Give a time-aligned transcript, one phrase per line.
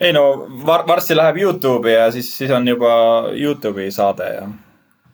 [0.00, 0.24] ei no
[0.66, 2.90] var, varsti läheb Youtube'i ja siis, siis on juba
[3.34, 4.48] Youtube'i saade ja.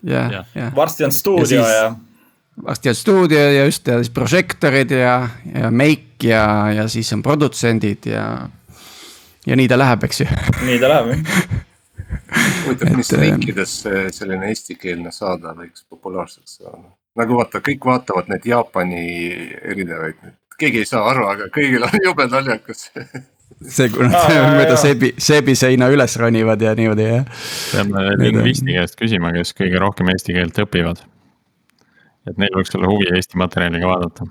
[0.03, 0.75] jah, jah.
[0.77, 1.77] varsti on stuudio ja, siis...
[1.77, 7.13] ja varsti on stuudio ja just ja siis prožektorid ja, ja make ja, ja siis
[7.13, 8.49] on produtsendid ja.
[9.47, 10.29] ja nii ta läheb, eks ju.
[10.65, 11.63] nii ta läheb jah
[12.65, 13.75] huvitav, mis äh, riikides
[14.15, 16.95] selline eestikeelne saade võiks populaarseks saada?
[17.19, 19.05] nagu vaata, kõik vaatavad neid Jaapani
[19.63, 20.19] erinevaid,
[20.59, 22.89] keegi ei saa aru, aga kõigil on jube naljakas
[23.63, 27.27] see, kui nad mööda seebi, seebi seina üles ronivad ja niimoodi jah.
[27.73, 31.05] peame lingvisti käest küsima, kes kõige rohkem eesti keelt õpivad.
[32.29, 34.29] et neil võiks olla huvi Eesti materjali ka vaadata.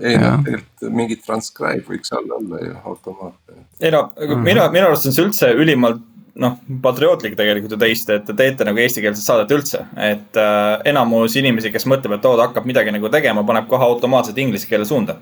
[0.00, 3.66] ei no tegelikult mingi transcribe võiks all olla ju automaatne.
[3.80, 6.08] ei no minu, minu arust on see üldse ülimalt
[6.40, 9.84] noh, patriootlik tegelikult ju teist, et te teete nagu eestikeelset saadet üldse.
[10.00, 13.84] et äh, enamus inimesi, kes mõtleb, et oo, ta hakkab midagi nagu tegema, paneb kohe
[13.84, 15.18] automaatselt inglise keele suunda.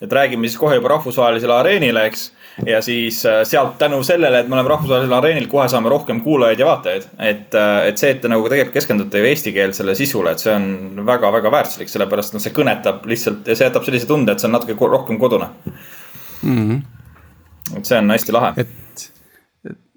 [0.00, 2.32] Et räägime siis kohe juba rahvusvahelisele areenile, eks.
[2.66, 6.58] ja siis äh, sealt tänu sellele, et me oleme rahvusvahelisel areenil, kohe saame rohkem kuulajaid
[6.58, 7.08] ja vaatajaid.
[7.18, 11.04] et äh,, et see, et te nagu tegelikult keskendute ju eestikeelsele sisule, et see on
[11.06, 14.56] väga-väga väärtuslik, sellepärast noh, see kõnetab lihtsalt ja see jätab sellise tunde, et see on
[14.56, 15.50] natuke rohkem kodune
[16.42, 16.68] mm.
[16.68, 17.76] -hmm.
[17.76, 18.52] et see on hästi lahe.
[18.56, 19.10] et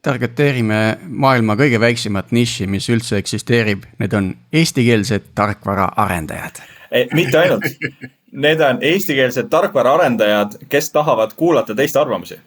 [0.03, 6.59] targeteerime maailma kõige väiksemat nišši, mis üldse eksisteerib, need on eestikeelsed tarkvaraarendajad.
[7.13, 7.63] mitte ainult,
[8.33, 12.39] need on eestikeelsed tarkvaraarendajad, kes tahavad kuulata teiste arvamusi.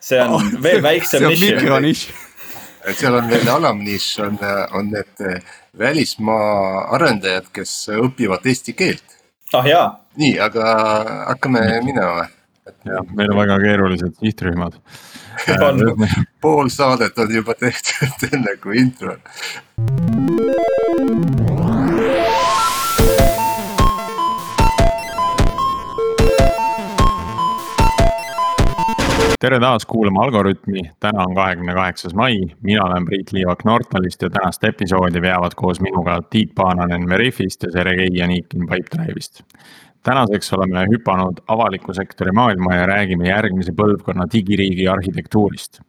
[0.00, 2.08] see on oh, veel väiksem nišš.
[2.86, 4.38] et seal on veel alamnišš, on,
[4.74, 5.42] on need
[5.78, 9.18] välismaa arendajad, kes õpivad eesti keelt.
[9.54, 9.86] ah jaa.
[10.16, 10.74] nii, aga
[11.28, 12.28] hakkame minema.
[12.84, 14.78] jah, meil on väga keerulised sihtrühmad
[16.42, 19.16] pool saadet on juba tehtud enne kui intro.
[29.42, 34.30] Tere taas kuulama Algorütmi, täna on kahekümne kaheksas mai, mina olen Priit Liivak Nortalist ja
[34.30, 39.42] tänast episoodi veavad koos minuga Tiit Paananen Veriffist ja Sergei Janikin Pipedrive'ist
[40.02, 45.80] tänaseks oleme hüpanud avaliku sektori maailma ja räägime järgmise põlvkonna digiriigi arhitektuurist.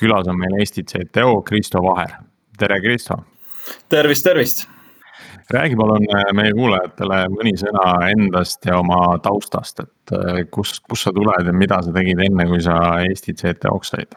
[0.00, 2.10] külas on meil Eesti CTO Kristo Vaher,
[2.58, 3.14] tere Kristo.
[3.88, 4.77] tervist, tervist.
[5.54, 11.08] Räägi palun äh, meie kuulajatele mõni sõna endast ja oma taustast, et äh, kus, kust
[11.08, 14.16] sa tuled ja mida sa tegid enne, kui sa Eesti CTO-ks said?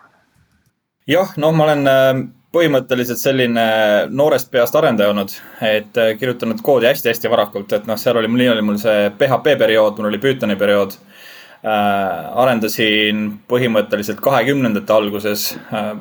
[1.07, 2.09] jah, noh, ma olen äh,
[2.51, 3.65] põhimõtteliselt selline
[4.11, 5.33] noorest peast arendaja olnud,
[5.63, 9.99] et kirjutanud koodi hästi-hästi varakult, et noh, seal oli, mul oli mul see PHP periood,
[9.99, 10.97] mul oli Pythoni periood.
[11.63, 15.91] Arendasin põhimõtteliselt kahekümnendate alguses äh,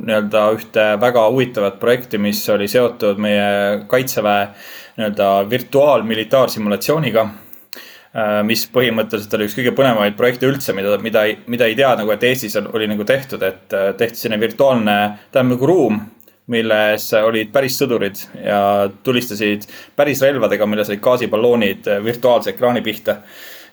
[0.00, 4.48] nii-öelda ühte väga huvitavat projekti, mis oli seotud meie kaitseväe
[4.98, 7.28] nii-öelda virtuaalmilitaarsimulatsiooniga
[8.10, 12.10] Äh, mis põhimõtteliselt oli üks kõige põnevamaid projekte üldse, mida, mida, mida ei tea nagu,
[12.10, 14.96] et Eestis oli nagu tehtud, et äh, tehti selline virtuaalne,
[15.30, 16.00] tähendab nagu ruum,
[16.50, 23.20] milles olid päris sõdurid ja tulistasid päris relvadega, milles olid gaasiballoonid äh, virtuaalse ekraani pihta.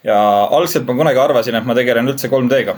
[0.05, 0.19] Ja
[0.57, 2.77] algselt ma kunagi arvasin, et ma tegelen üldse 3D-ga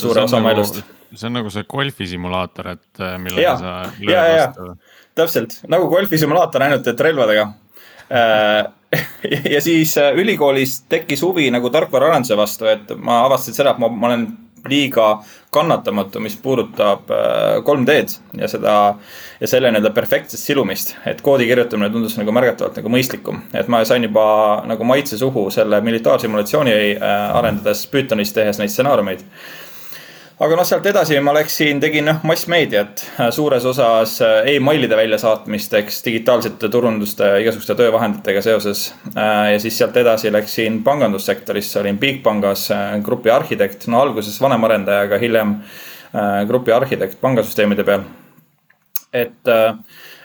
[0.00, 0.80] suure osa oma elust.
[1.12, 4.72] see on nagu see golfisimulaator, et millega ja, sa lööd vastu.
[5.18, 7.50] täpselt nagu golfisimulaator, ainult et relvadega
[9.54, 13.90] ja siis äh, ülikoolis tekkis huvi nagu tarkvaraarenduse vastu, et ma avastasin seda, et ma,
[13.90, 14.26] ma olen
[14.68, 17.10] liiga kannatamatu, mis puudutab
[17.66, 18.76] 3D-d äh, ja seda
[19.40, 20.96] ja selle nii-öelda perfektset silumist.
[21.06, 24.26] et koodi kirjutamine tundus nagu märgatavalt nagu mõistlikum, et ma sain juba
[24.66, 29.24] nagu maitse suhu selle militaarsimulatsiooni äh, arendades Pythonis tehes neid stsenaariumeid
[30.36, 36.02] aga noh, sealt edasi ma läksin, tegin noh, massmeediat äh, suures osas äh, emailide väljasaatmisteks,
[36.04, 38.90] digitaalsete turunduste, igasuguste töövahenditega seoses.
[39.14, 42.68] Äh, ja siis sealt edasi läksin pangandussektorisse, olin Bigpangas
[43.04, 45.56] grupi arhitekt, no alguses vanemarendaja, aga hiljem
[46.48, 48.04] grupi arhitekt pangasüsteemide peal.
[49.12, 49.48] et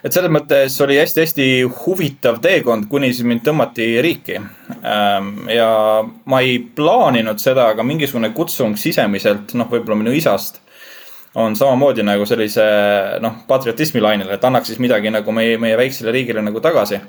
[0.04, 1.48] et selles mõttes oli hästi-hästi
[1.84, 4.40] huvitav teekond, kuni siis mind tõmmati riiki.
[4.82, 5.70] Ähm, ja
[6.02, 10.62] ma ei plaaninud seda, aga mingisugune kutsung sisemiselt, noh, võib-olla minu isast
[11.36, 12.64] on samamoodi nagu sellise
[13.24, 17.00] noh, patriotismi lainele, et annaks siis midagi nagu meie, meie väiksele riigile nagu tagasi.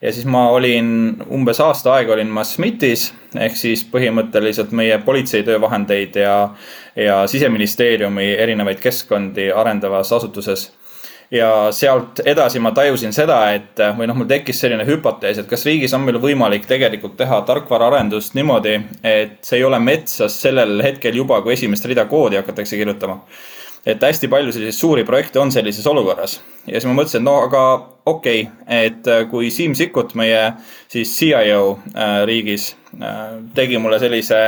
[0.00, 5.42] ja siis ma olin umbes aasta aega olin ma SMIT-is ehk siis põhimõtteliselt meie politsei
[5.42, 6.54] töövahendeid ja,
[6.96, 10.72] ja siseministeeriumi erinevaid keskkondi arendavas asutuses
[11.30, 15.66] ja sealt edasi ma tajusin seda, et või noh, mul tekkis selline hüpotees, et kas
[15.68, 21.20] riigis on meil võimalik tegelikult teha tarkvaraarendust niimoodi, et see ei ole metsas sellel hetkel
[21.20, 23.20] juba, kui esimest rida koodi hakatakse kirjutama.
[23.86, 27.62] et hästi palju selliseid suuri projekte on sellises olukorras ja siis ma mõtlesin, no aga
[28.06, 30.52] okei okay,, et kui Siim Sikkut, meie
[30.88, 34.40] siis CIO äh, riigis äh, tegi mulle sellise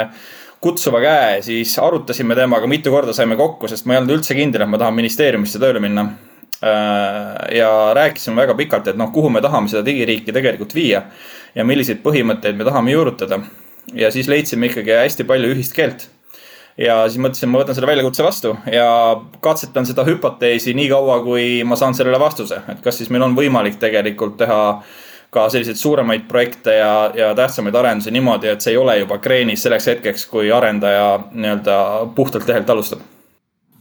[0.60, 4.66] kutsuva käe, siis arutasime temaga mitu korda, saime kokku, sest ma ei olnud üldse kindel,
[4.66, 6.08] et ma tahan ministeeriumisse tööle minna.
[6.60, 11.02] Ja rääkisime väga pikalt, et noh, kuhu me tahame seda digiriiki tegelikult viia
[11.54, 13.40] ja milliseid põhimõtteid me tahame juurutada.
[13.94, 16.08] ja siis leidsime ikkagi hästi palju ühist keelt.
[16.78, 21.64] Ja siis mõtlesin, ma võtan selle väljakutse vastu ja katsetan seda hüpoteesi nii kaua, kui
[21.64, 24.60] ma saan sellele vastuse, et kas siis meil on võimalik tegelikult teha
[25.30, 29.62] ka selliseid suuremaid projekte ja, ja tähtsamaid arendusi niimoodi, et see ei ole juba kreenis
[29.62, 31.80] selleks hetkeks, kui arendaja nii-öelda
[32.14, 33.19] puhtalt lehelt alustab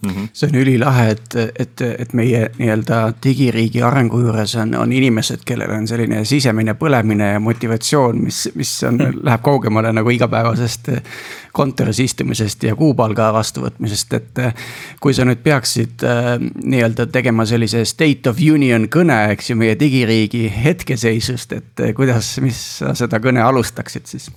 [0.01, 0.29] Mm -hmm.
[0.33, 5.71] see on ülilahe, et, et, et meie nii-öelda digiriigi arengu juures on, on inimesed, kellel
[5.75, 9.19] on selline sisemine põlemine ja motivatsioon, mis, mis on -hmm.
[9.23, 10.87] läheb kaugemale nagu igapäevasest
[11.51, 14.39] kontoris istumisest ja kuupalga vastuvõtmisest, et.
[14.99, 19.79] kui sa nüüd peaksid äh, nii-öelda tegema sellise state of union kõne, eks ju, meie
[19.79, 24.31] digiriigi hetkeseisust, et kuidas, mis sa seda kõne alustaksid siis?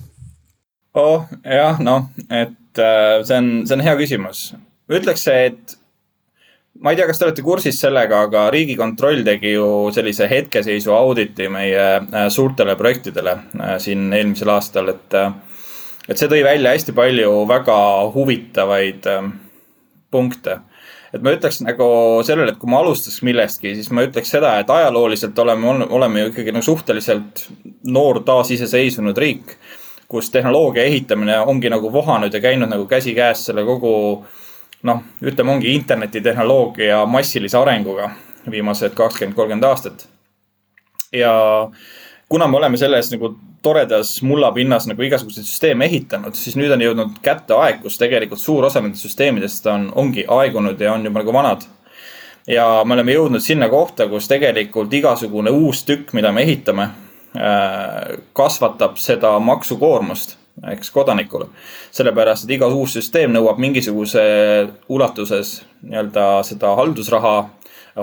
[0.95, 4.55] oh jah, noh, et äh, see on, see on hea küsimus
[4.99, 5.77] ütleks, et
[6.81, 11.49] ma ei tea, kas te olete kursis sellega, aga Riigikontroll tegi ju sellise hetkeseisu auditi
[11.53, 15.09] meie äh, suurtele projektidele äh, siin eelmisel aastal, et.
[15.19, 15.33] Äh,
[16.11, 17.75] et see tõi välja hästi palju väga
[18.11, 19.05] huvitavaid
[20.11, 20.57] punkte.
[21.15, 21.87] et ma ütleks nagu
[22.27, 26.33] sellele, et kui ma alustaks millestki, siis ma ütleks seda, et ajalooliselt oleme, oleme ju
[26.33, 27.45] ikkagi nagu suhteliselt
[27.85, 29.57] noor taasiseseisvunud riik.
[30.09, 33.93] kus tehnoloogia ehitamine ongi nagu vohanud ja käinud nagu käsikäes selle kogu
[34.83, 38.11] noh, ütleme, ongi internetitehnoloogia massilise arenguga
[38.51, 40.09] viimased kakskümmend, kolmkümmend aastat.
[41.13, 41.33] ja
[42.29, 47.21] kuna me oleme selles nagu toredas mullapinnas nagu igasuguseid süsteeme ehitanud, siis nüüd on jõudnud
[47.23, 51.33] kätte aeg, kus tegelikult suur osa nendest süsteemidest on, ongi aegunud ja on juba nagu
[51.37, 51.69] vanad.
[52.47, 56.89] ja me oleme jõudnud sinna kohta, kus tegelikult igasugune uus tükk, mida me ehitame,
[57.37, 61.47] äh, kasvatab seda maksukoormust eks kodanikule.
[61.91, 64.23] sellepärast, et iga uus süsteem nõuab mingisuguse
[64.89, 67.35] ulatuses nii-öelda seda haldusraha,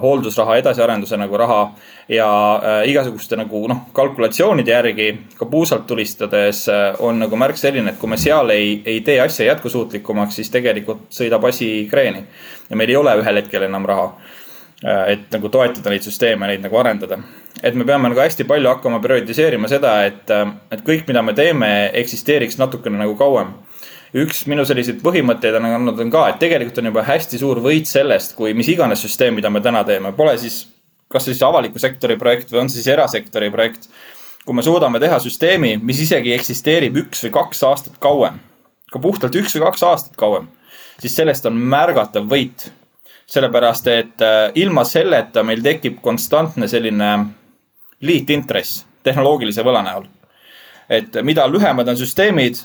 [0.01, 1.61] hooldusraha, edasiarenduse nagu raha
[2.09, 5.07] ja äh, igasuguste nagu noh, kalkulatsioonide järgi
[5.38, 9.19] ka puusalt tulistades äh, on nagu märk selline, et kui me seal ei, ei tee
[9.21, 12.25] asja jätkusuutlikumaks, siis tegelikult sõidab asi kreeni.
[12.69, 14.11] ja meil ei ole ühel hetkel enam raha
[14.85, 17.17] Äh, et nagu toetada neid süsteeme, neid nagu arendada.
[17.63, 21.35] Et me peame nagu hästi palju hakkama prioritiseerima seda, et, äh, et kõik, mida me
[21.38, 21.69] teeme,
[22.01, 23.56] eksisteeriks natukene nagu kauem.
[24.09, 27.85] üks minu selliseid põhimõtteid on olnud on ka, et tegelikult on juba hästi suur võit
[27.85, 30.67] sellest, kui mis iganes süsteem, mida me täna teeme, pole siis.
[31.09, 33.89] kas siis avaliku sektori projekt või on see siis erasektori projekt.
[34.45, 38.39] kui me suudame teha süsteemi, mis isegi eksisteerib üks või kaks aastat kauem.
[38.91, 40.47] ka puhtalt üks või kaks aastat kauem,
[41.00, 42.71] siis sellest on märgatav võit
[43.29, 47.09] sellepärast et äh, ilma selleta meil tekib konstantne selline
[48.01, 50.07] liitintress tehnoloogilise võla näol.
[50.90, 52.63] et mida lühemad on süsteemid,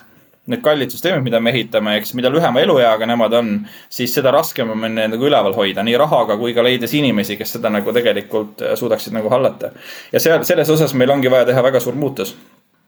[0.48, 3.50] need kallid süsteemid, mida me ehitame, eks, mida lühema elueaga nemad on,
[3.88, 7.56] siis seda raskem on meil nagu üleval hoida, nii rahaga kui ka leides inimesi, kes
[7.58, 9.72] seda nagu tegelikult äh, suudaksid nagu hallata.
[10.12, 12.34] ja seal, selles osas meil ongi vaja teha väga suur muutus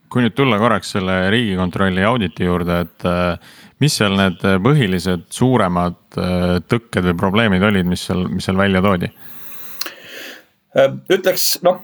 [0.07, 5.99] kui nüüd tulla korraks selle riigikontrolli auditi juurde, et äh, mis seal need põhilised suuremad
[6.17, 9.11] äh, tõkked või probleemid olid, mis seal, mis seal välja toodi?
[10.77, 11.81] Äh, ütleks noh,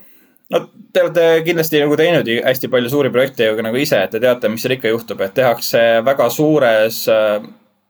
[0.53, 0.63] no
[0.93, 4.51] te olete kindlasti nagu teinud hästi palju suuri projekte ju nagu ise, et te teate,
[4.53, 7.03] mis seal ikka juhtub, et tehakse väga suures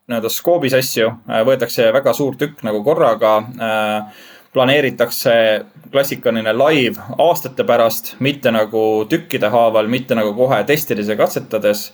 [0.04, 1.10] nii-öelda skoobis asju,
[1.48, 3.38] võetakse väga suur tükk nagu korraga
[4.54, 5.32] planeeritakse
[5.92, 11.88] klassikaline live aastate pärast, mitte nagu tükkide haaval, mitte nagu kohe testides ja katsetades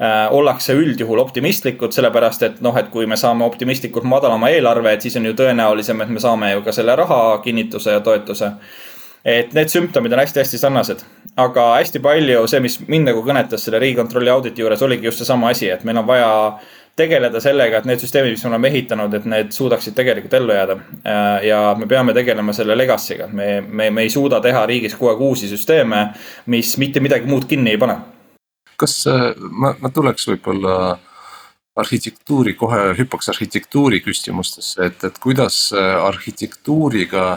[0.00, 0.28] äh,.
[0.32, 5.16] ollakse üldjuhul optimistlikud, sellepärast et noh, et kui me saame optimistlikult madalama eelarve, et siis
[5.20, 8.52] on ju tõenäolisem, et me saame ju ka selle raha kinnituse ja toetuse.
[9.24, 11.02] Et need sümptomid on hästi-hästi sarnased,
[11.40, 15.52] aga hästi palju see, mis mind nagu kõnetas selle riigikontrolli auditi juures, oligi just seesama
[15.54, 16.32] asi, et meil on vaja
[16.96, 20.76] tegeleda sellega, et need süsteemid, mis me oleme ehitanud, et need suudaksid tegelikult ellu jääda.
[21.08, 25.12] Äh, ja me peame tegelema selle legacy'ga, me, me, me ei suuda teha riigis kogu
[25.12, 26.02] aeg uusi süsteeme,
[26.52, 27.96] mis mitte midagi muud kinni ei pane.
[28.82, 30.98] kas äh, ma, ma tuleks võib-olla
[31.78, 37.36] arhitektuuri, kohe hüppaks arhitektuuri küsimustesse, et, et kuidas äh, arhitektuuriga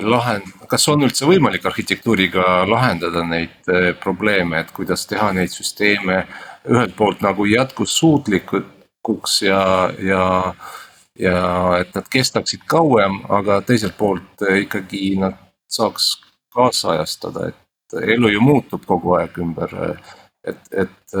[0.00, 6.22] lahend-, kas on üldse võimalik arhitektuuriga lahendada neid probleeme, et kuidas teha neid süsteeme
[6.70, 10.54] ühelt poolt nagu jätkussuutlikuks ja, ja,
[11.18, 11.38] ja
[11.80, 15.38] et nad kestaksid kauem, aga teiselt poolt ikkagi nad
[15.72, 16.14] saaks
[16.54, 19.96] kaasajastada, et elu ju muutub kogu aeg ümber.
[20.44, 21.16] et, et,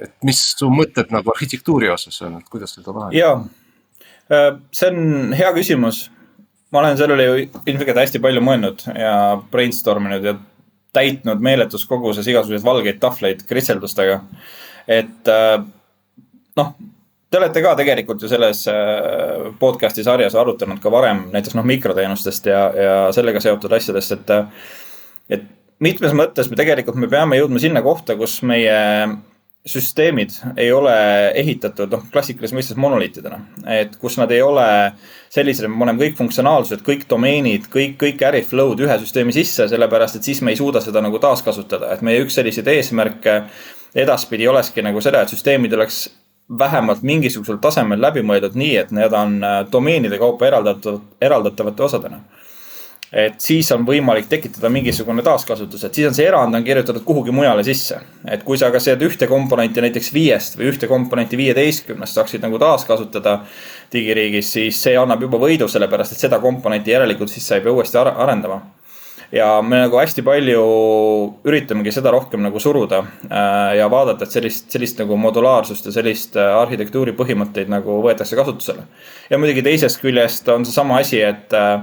[0.00, 3.18] et mis su mõtted nagu arhitektuuri osas on, et kuidas seda lahendada?
[3.18, 6.06] jaa, see on hea küsimus.
[6.72, 9.14] Ma olen sellele ju ilmselgelt hästi palju mõelnud ja
[9.52, 10.34] brainstorm inud ja
[10.96, 14.20] täitnud meeletus koguses igasuguseid valgeid tahvleid kritseldustega.
[14.86, 15.32] et
[16.56, 16.76] noh
[17.26, 22.46] Te olete ka tegelikult ju selles äh, podcast'i sarjas arutanud ka varem näiteks noh mikroteenustest
[22.46, 24.30] ja, ja sellega seotud asjadest, et.
[25.34, 25.48] et
[25.82, 28.76] mitmes mõttes me tegelikult, me peame jõudma sinna kohta, kus meie
[29.66, 30.94] süsteemid ei ole
[31.34, 33.40] ehitatud noh, klassikalises mõistes monoliitidena.
[33.66, 34.66] et kus nad ei ole
[35.32, 40.28] sellised, me paneme kõik funktsionaalsused, kõik domeenid, kõik, kõik äriflow'd ühe süsteemi sisse, sellepärast et
[40.28, 43.42] siis me ei suuda seda nagu taaskasutada, et meie üks selliseid eesmärke
[43.94, 46.06] edaspidi olekski nagu seda, et süsteemid oleks
[46.58, 52.20] vähemalt mingisugusel tasemel läbi mõeldud nii, et need on äh, domeenide kaupa eraldatud, eraldatavate osadena.
[53.12, 57.34] Et siis on võimalik tekitada mingisugune taaskasutus, et siis on see erand on kirjutatud kuhugi
[57.34, 58.00] mujale sisse.
[58.28, 62.58] et kui sa ka sead ühte komponenti näiteks viiest või ühte komponenti viieteistkümnest saaksid nagu
[62.58, 63.40] taaskasutada
[63.92, 67.72] digiriigis, siis see annab juba võidu, sellepärast et seda komponenti järelikult siis sa ei pea
[67.72, 68.62] uuesti arendama
[69.32, 70.62] ja me nagu hästi palju
[71.46, 76.38] üritamegi seda rohkem nagu suruda äh, ja vaadata, et sellist, sellist nagu modulaarsust ja sellist
[76.38, 78.86] äh, arhitektuuri põhimõtteid nagu võetakse kasutusele.
[79.30, 81.80] ja muidugi teisest küljest on seesama asi, et, äh,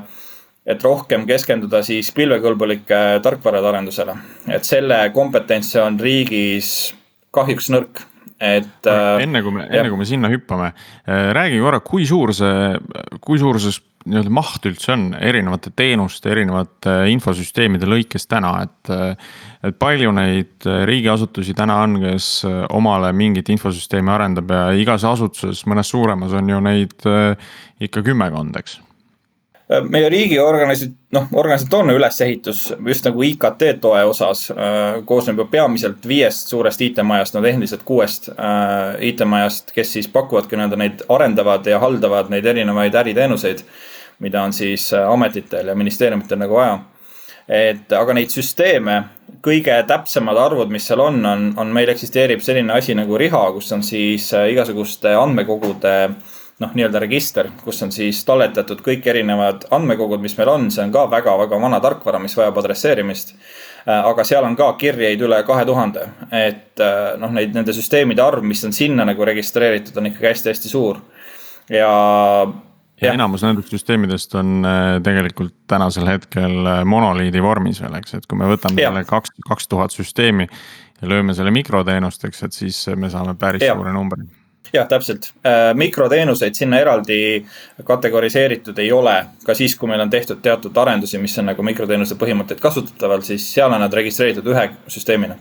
[0.66, 4.16] et rohkem keskenduda siis pilvekõlbulike tarkvarade arendusele.
[4.48, 6.94] et selle kompetents on riigis
[7.32, 8.06] kahjuks nõrk
[8.44, 8.92] et.
[9.24, 10.74] enne kui me, enne kui me sinna hüppame,
[11.08, 12.78] räägi korra, kui suur see,
[13.24, 18.92] kui suur see nii-öelda maht üldse on erinevate teenuste, erinevate infosüsteemide lõikes täna, et.
[19.64, 22.26] et palju neid riigiasutusi täna on, kes
[22.76, 27.08] omale mingit infosüsteemi arendab ja igas asutuses, mõnes suuremas on ju neid
[27.88, 28.82] ikka kümmekond, eks
[29.90, 36.08] meie riigi organisi-, noh, organisatoorne ülesehitus just nagu IKT toe osas äh, koosneb ju peamiselt
[36.08, 41.80] viiest suurest IT-majast, no tehniliselt kuuest äh, IT-majast, kes siis pakuvadki nii-öelda neid, arendavad ja
[41.84, 43.64] haldavad neid erinevaid äriteenuseid
[44.24, 46.80] mida on siis äh, ametitel ja ministeeriumitel nagu vaja.
[47.48, 49.02] et aga neid süsteeme,
[49.44, 53.72] kõige täpsemad arvud, mis seal on, on, on meil eksisteerib selline asi nagu RIHA, kus
[53.76, 55.96] on siis äh, igasuguste andmekogude
[56.62, 60.94] noh, nii-öelda register, kus on siis talletatud kõik erinevad andmekogud, mis meil on, see on
[60.94, 63.34] ka väga-väga vana tarkvara, mis vajab adresseerimist.
[63.88, 66.84] Äh, aga seal on ka kirjeid üle kahe tuhande, et
[67.20, 71.02] noh, neid, nende süsteemide arv, mis on sinna nagu registreeritud, on ikkagi hästi-hästi suur.
[71.70, 71.90] ja
[73.02, 78.30] ja enamus nendest süsteemidest on äh, tegelikult tänasel hetkel äh, monoliidi vormis veel, eks, et
[78.30, 78.92] kui me võtame ja.
[78.92, 80.48] selle kaks, kaks tuhat süsteemi.
[81.02, 83.76] ja lööme selle mikroteenusteks, et siis me saame päris ja.
[83.76, 84.28] suure numbri
[84.74, 87.46] jah, täpselt, äh, mikroteenuseid sinna eraldi
[87.86, 89.16] kategoriseeritud ei ole,
[89.46, 93.46] ka siis, kui meil on tehtud teatud arendusi, mis on nagu mikroteenuse põhimõtteid kasutataval, siis
[93.54, 95.38] seal on nad registreeritud ühe süsteemina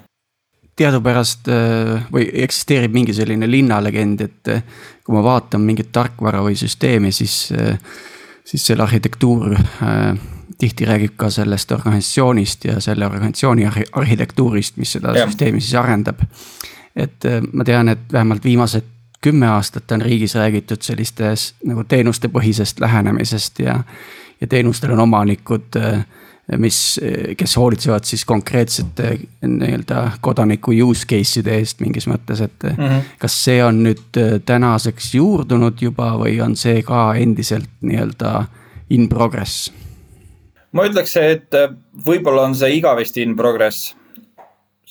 [0.76, 4.62] teadupärast äh, või eksisteerib mingi selline linnalegend, et äh,
[5.04, 7.52] kui ma vaatan mingit tarkvara või süsteemi, siis,
[8.44, 9.56] siis selle arhitektuur
[10.58, 15.26] tihti räägib ka sellest organisatsioonist ja selle organisatsiooni arhitektuurist, mis seda ja.
[15.26, 16.22] süsteemi siis arendab.
[16.96, 18.91] et ma tean, et vähemalt viimased
[19.22, 23.78] kümme aastat on riigis räägitud sellistes nagu teenustepõhisest lähenemisest ja,
[24.40, 26.04] ja teenustel on omanikud äh,
[26.58, 27.00] mis,
[27.36, 32.82] kes hoolitsevad siis konkreetsete nii-öelda kodaniku use case'ide eest mingis mõttes, et mm.
[32.82, 33.14] -hmm.
[33.18, 38.44] kas see on nüüd tänaseks juurdunud juba või on see ka endiselt nii-öelda
[38.90, 39.72] in progress?
[40.72, 41.58] ma ütleks, et
[42.06, 43.94] võib-olla on see igavesti in progress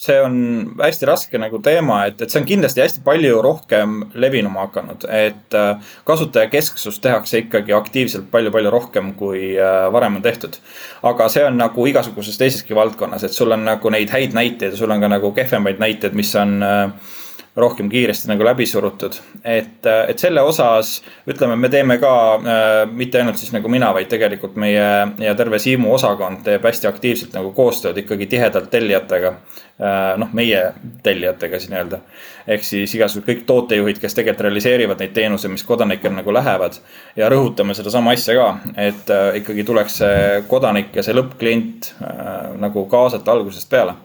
[0.01, 0.35] see on
[0.81, 5.57] hästi raske nagu teema, et, et see on kindlasti hästi palju rohkem levinuma hakanud, et
[5.57, 10.57] äh, kasutajakesksust tehakse ikkagi aktiivselt palju-palju rohkem, kui äh, varem on tehtud.
[11.05, 14.81] aga see on nagu igasuguses teiseski valdkonnas, et sul on nagu neid häid näiteid ja
[14.81, 17.11] sul on ka nagu kehvemaid näiteid, mis on äh,
[17.55, 19.13] rohkem kiiresti nagu läbi surutud.
[19.43, 24.07] et, et selle osas ütleme, me teeme ka äh, mitte ainult siis nagu mina, vaid
[24.11, 24.85] tegelikult meie
[25.19, 29.97] ja terve Siimu osakond teeb hästi aktiivselt nagu koostööd ikkagi tihedalt tellijatega äh,.
[30.21, 30.61] noh, meie
[31.03, 31.99] tellijatega siis nii-öelda.
[32.47, 36.79] ehk siis igasugused kõik tootejuhid, kes tegelikult realiseerivad neid teenuseid, mis kodanikel nagu lähevad.
[37.15, 42.55] ja rõhutame sedasama asja ka, et äh, ikkagi tuleks see kodanik ja see lõppklient äh,
[42.63, 43.97] nagu kaasata algusest peale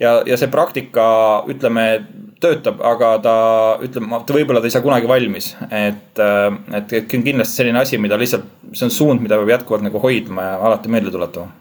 [0.00, 1.06] ja, ja see praktika,
[1.50, 1.86] ütleme,
[2.44, 3.34] töötab, aga ta,
[3.84, 5.52] ütleme, võib-olla ta ei saa kunagi valmis.
[5.70, 6.46] et, äh,
[6.78, 10.48] et, et kindlasti selline asi, mida lihtsalt, see on suund, mida peab jätkuvalt nagu hoidma
[10.48, 11.52] ja alati meelde tuletama.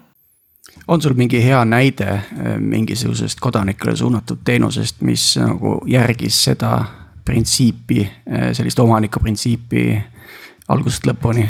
[0.87, 6.73] on sul mingi hea näide äh, mingisugusest kodanikele suunatud teenusest, mis nagu järgis seda
[7.25, 9.85] printsiipi, äh, sellist omaniku printsiipi
[10.67, 11.47] algusest lõpuni?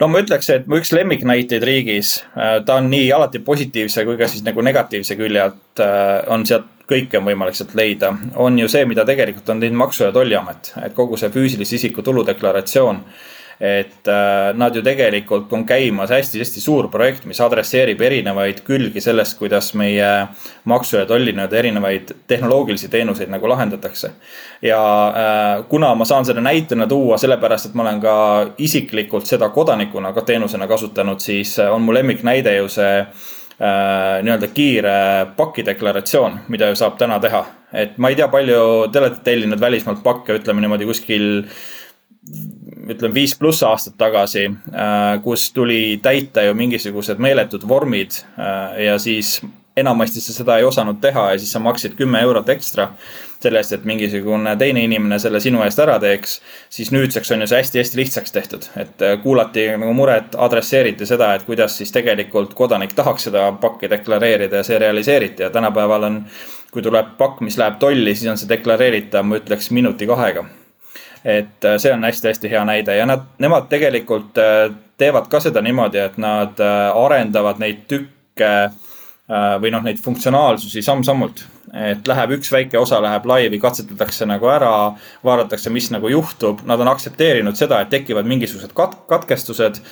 [0.00, 4.28] no ma ütleks, et mu üks lemmiknäiteid riigis, ta on nii alati positiivse kui ka
[4.28, 5.84] siis nagu negatiivse külje alt
[6.28, 8.12] on sealt kõike on võimalik sealt leida,
[8.42, 12.02] on ju see, mida tegelikult on teinud Maksu- ja Tolliamet, et kogu see füüsilise isiku
[12.02, 13.02] tuludeklaratsioon.
[13.60, 19.38] et äh, nad ju tegelikult on käimas hästi-hästi suur projekt, mis adresseerib erinevaid külgi sellest,
[19.38, 20.26] kuidas meie
[20.64, 24.10] maksu ja tolli nii-öelda erinevaid tehnoloogilisi teenuseid nagu lahendatakse.
[24.62, 28.16] ja äh, kuna ma saan selle näitena tuua sellepärast, et ma olen ka
[28.58, 33.06] isiklikult seda kodanikuna ka teenusena kasutanud, siis on mu lemmiknäide ju see
[33.60, 34.96] äh, nii-öelda kiire
[35.36, 37.44] pakideklaratsioon, mida ju saab täna teha.
[37.72, 38.60] et ma ei tea, palju
[38.92, 41.26] te olete tellinud välismaalt pakke, ütleme niimoodi kuskil
[42.86, 48.98] ütleme viis pluss aastat tagasi, äh, kus tuli täita ju mingisugused meeletud vormid äh, ja
[48.98, 49.40] siis
[49.76, 52.90] enamasti sa seda ei osanud teha ja siis sa maksid kümme eurot ekstra
[53.46, 56.40] selle eest, et mingisugune teine inimene selle sinu eest ära teeks,
[56.72, 58.68] siis nüüdseks on ju see hästi-hästi lihtsaks tehtud.
[58.76, 63.90] et äh, kuulati nagu muret, adresseeriti seda, et kuidas siis tegelikult kodanik tahaks seda pakki
[63.90, 65.42] deklareerida ja see realiseeriti.
[65.42, 66.22] Ja tänapäeval on,
[66.72, 70.46] kui tuleb pakk, mis läheb tolli, siis on see deklareeritav, ma ütleks minuti kahega.
[71.24, 72.96] Et äh, see on hästi-hästi hea näide.
[72.96, 76.60] Ja nad, nemad tegelikult äh, teevad ka seda niimoodi, et nad
[76.96, 78.52] arendavad neid tükke
[79.26, 81.44] või noh, neid funktsionaalsusi samm-sammult.
[81.74, 84.94] et läheb üks väike osa läheb laivi, katsetatakse nagu ära,
[85.26, 89.82] vaadatakse, mis nagu juhtub, nad on aktsepteerinud seda, et tekivad mingisugused kat-, katkestused.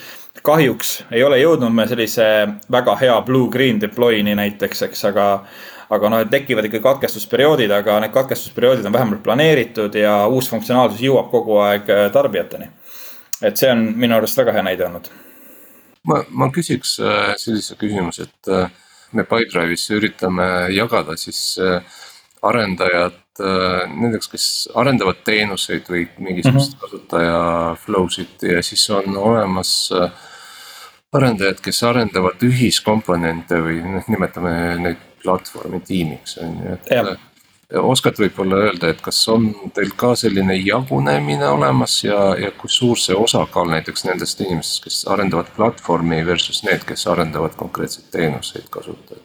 [0.41, 2.25] kahjuks ei ole jõudnud me sellise
[2.71, 5.27] väga hea blue-green deploy'ni näiteks, eks, aga
[5.89, 11.03] aga noh, et tekivad ikka katkestusperioodid, aga need katkestusperioodid on vähemalt planeeritud ja uus funktsionaalsus
[11.03, 12.69] jõuab kogu aeg äh, tarbijateni.
[13.41, 15.11] et see on minu arust väga hea näide olnud.
[16.03, 18.71] ma, ma küsiks äh, sellise küsimuse, et äh,
[19.13, 21.59] me Pipedrive'is üritame jagada siis
[22.45, 23.21] arendajad
[23.91, 24.45] nendeks, kes
[24.79, 26.81] arendavad teenuseid või mingisugust mm -hmm.
[26.81, 27.41] kasutaja
[27.85, 29.91] flow'sid ja siis on olemas
[31.15, 36.91] arendajad, kes arendavad ühiskomponente või noh, nimetame neid platvormi tiimiks on ju, et.
[36.91, 37.24] Äh,
[37.73, 42.99] oskad võib-olla öelda, et kas on teil ka selline jagunemine olemas ja, ja kui suur
[43.01, 49.24] see osakaal näiteks nendest inimestest, kes arendavad platvormi versus need, kes arendavad konkreetseid teenuseid kasutajatele?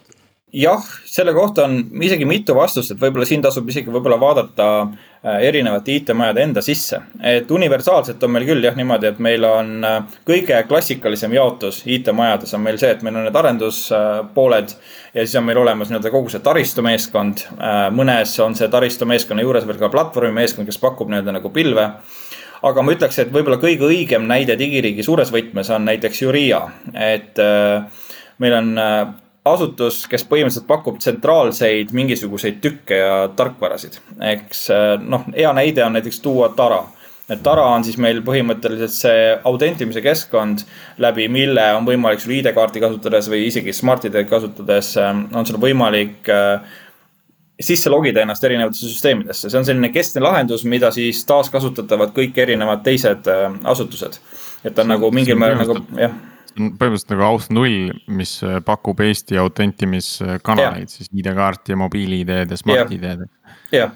[0.52, 5.36] Jah, selle kohta on isegi mitu vastust, et võib-olla siin tasub isegi võib-olla vaadata äh,
[5.46, 7.00] erinevate IT-majade enda sisse.
[7.22, 12.54] et universaalselt on meil küll jah niimoodi, et meil on äh, kõige klassikalisem jaotus IT-majades
[12.58, 14.74] on meil see, et meil on need arenduspooled.
[15.14, 17.46] ja siis on meil olemas nii-öelda kogu see taristumeeskond.
[17.54, 21.88] Äh, mõnes on see taristumeeskonna juures veel ka platvormimeeskond, kes pakub nii-öelda nagu pilve
[22.66, 27.38] aga ma ütleks, et võib-olla kõige õigem näide digiriigi suures võtmes on näiteks Juria, et
[28.36, 28.74] meil on
[29.48, 34.00] asutus, kes põhimõtteliselt pakub tsentraalseid mingisuguseid tükke ja tarkvarasid.
[34.32, 36.82] eks äh, noh, hea näide on näiteks tuua Tara.
[37.42, 40.64] Tara on siis meil põhimõtteliselt see autentimise keskkond,
[40.98, 46.28] läbi mille on võimalik sul ID-kaarti kasutades või isegi Smart-ID kasutades äh, on sul võimalik
[46.28, 46.60] äh,
[47.60, 52.80] sisse logida ennast erinevatesse süsteemidesse, see on selline keskne lahendus, mida siis taaskasutatavad kõik erinevad
[52.84, 53.28] teised
[53.68, 54.16] asutused.
[54.64, 56.14] et ta on nagu mingil määral nagu jah
[56.56, 63.28] põhimõtteliselt nagu Auth null, mis äh, pakub Eesti autentimiskanaleid siis ID-kaarti ja mobiil-ID-d ja Smart-ID-d.
[63.74, 63.94] jah,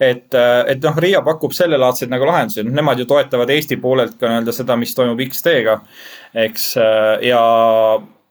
[0.00, 4.16] et, äh, et noh, RIA pakub sellelaadseid nagu lahendusi, noh nemad ju toetavad Eesti poolelt
[4.20, 5.80] ka nii-öelda seda, mis toimub X-teega.
[6.46, 7.42] eks äh, ja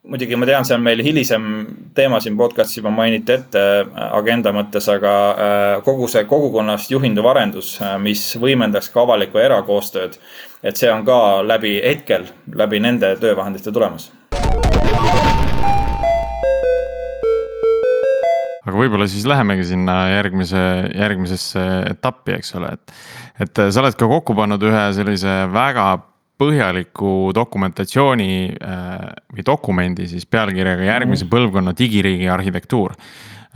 [0.07, 1.47] muidugi ma tean, see on meil hilisem
[1.95, 3.63] teema siin podcast'is juba mainiti ette
[4.09, 10.15] agenda mõttes, aga kogu see kogukonnast juhinduv arendus, mis võimendaks ka avalikku ja erakoostööd
[10.63, 14.11] et see on ka läbi hetkel, läbi nende töövahendite tulemas.
[18.69, 20.59] aga võib-olla siis lähemegi sinna järgmise,
[20.93, 22.91] järgmisesse etappi, eks ole, et.
[23.47, 25.87] et sa oled ka kokku pannud ühe sellise väga
[26.39, 28.93] põhjaliku dokumentatsiooni äh,
[29.35, 31.33] või dokumendi siis pealkirjaga järgmise mhm.
[31.33, 32.95] põlvkonna digiriigi arhitektuur.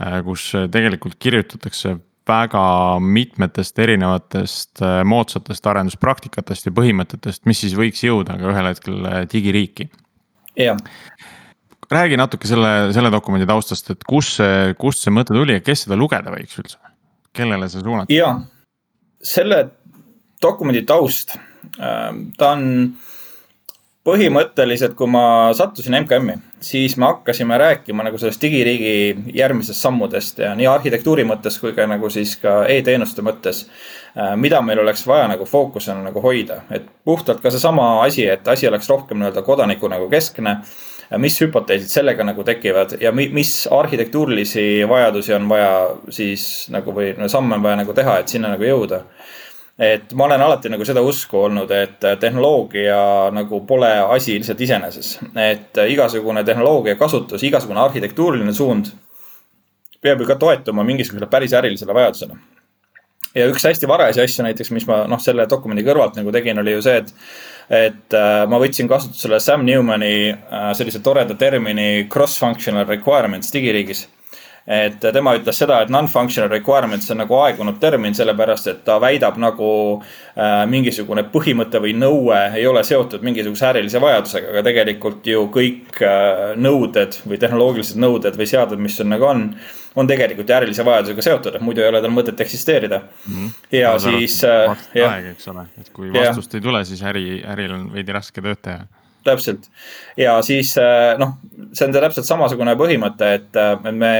[0.02, 1.96] Äh, kus tegelikult kirjutatakse
[2.28, 2.64] väga
[3.04, 9.88] mitmetest erinevatest äh, moodsatest arenduspraktikatest ja põhimõtetest, mis siis võiks jõuda ka ühel hetkel digiriiki.
[10.56, 10.78] jah.
[11.90, 15.84] räägi natuke selle, selle dokumendi taustast, et kus see, kust see mõte tuli ja kes
[15.86, 16.78] seda lugeda võiks üldse?
[17.34, 18.12] kellele see suunata?
[18.14, 18.30] ja,
[19.24, 19.64] selle
[20.42, 21.36] dokumendi taust,
[21.78, 22.94] ta on
[24.04, 30.52] põhimõtteliselt, kui ma sattusin MKM-i, siis me hakkasime rääkima nagu sellest digiriigi järgmisest sammudest ja
[30.58, 33.64] nii arhitektuuri mõttes kui ka nagu siis ka e-teenuste mõttes.
[34.14, 38.48] Äh, mida meil oleks vaja nagu fookusena nagu hoida, et puhtalt ka seesama asi, et
[38.48, 40.60] asi oleks rohkem nii-öelda kodaniku nagu keskne.
[41.18, 47.28] mis hüpoteesid sellega nagu tekivad ja mis arhitektuurilisi vajadusi on vaja siis nagu või no,
[47.28, 49.02] samme on vaja nagu teha, et sinna nagu jõuda
[49.78, 55.18] et ma olen alati nagu seda usku olnud, et tehnoloogia nagu pole asi lihtsalt iseeneses.
[55.34, 58.92] et igasugune tehnoloogia kasutus, igasugune arhitektuuriline suund
[60.04, 62.36] peab ju ka toetuma mingisugusele päris ärilisele vajadusele.
[63.34, 66.76] ja üks hästi varajasi asju näiteks, mis ma noh, selle dokumendi kõrvalt nagu tegin, oli
[66.76, 67.14] ju see, et
[67.64, 74.04] et äh, ma võtsin kasutusele Sam Newmani äh, sellise toreda termini cross-functional requirements digiriigis
[74.66, 79.36] et tema ütles seda, et non-functional requirements on nagu aegunud termin, sellepärast et ta väidab
[79.40, 85.44] nagu äh, mingisugune põhimõte või nõue ei ole seotud mingisuguse ärilise vajadusega, aga tegelikult ju
[85.52, 89.50] kõik äh, nõuded või tehnoloogilised nõuded või seadmed, mis sul nagu on
[89.94, 93.34] on tegelikult ju ärilise vajadusega seotud, et muidu ei ole tal mõtet eksisteerida mm.
[93.34, 93.50] -hmm.
[93.78, 94.40] ja no, siis.
[94.44, 96.58] Äh, aeg, eks ole, et kui vastust ja.
[96.58, 98.86] ei tule, siis äri, äril on veidi raske tööd teha
[99.24, 99.70] täpselt
[100.20, 101.36] ja siis äh, noh,
[101.72, 104.14] see on täpselt samasugune põhimõte, et me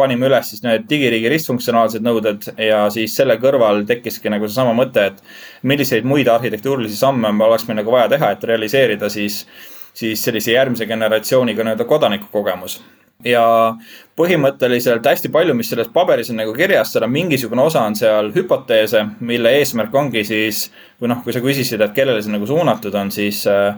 [0.00, 5.10] panime üles siis need digiriigi ristfunktsionaalsed nõuded ja siis selle kõrval tekkiski nagu seesama mõte,
[5.12, 5.20] et
[5.62, 9.44] milliseid muid arhitektuurilisi samme oleks meil nagu vaja teha, et realiseerida siis,
[9.96, 12.80] siis sellise järgmise generatsiooniga nii-öelda kodanikukogemus.
[13.24, 13.44] ja
[14.16, 18.30] põhimõtteliselt hästi palju, mis selles paberis on nagu kirjas, seal on mingisugune osa on seal
[18.32, 22.96] hüpoteese, mille eesmärk ongi siis, või noh, kui sa küsisid, et kellele see nagu suunatud
[22.96, 23.76] on, siis äh,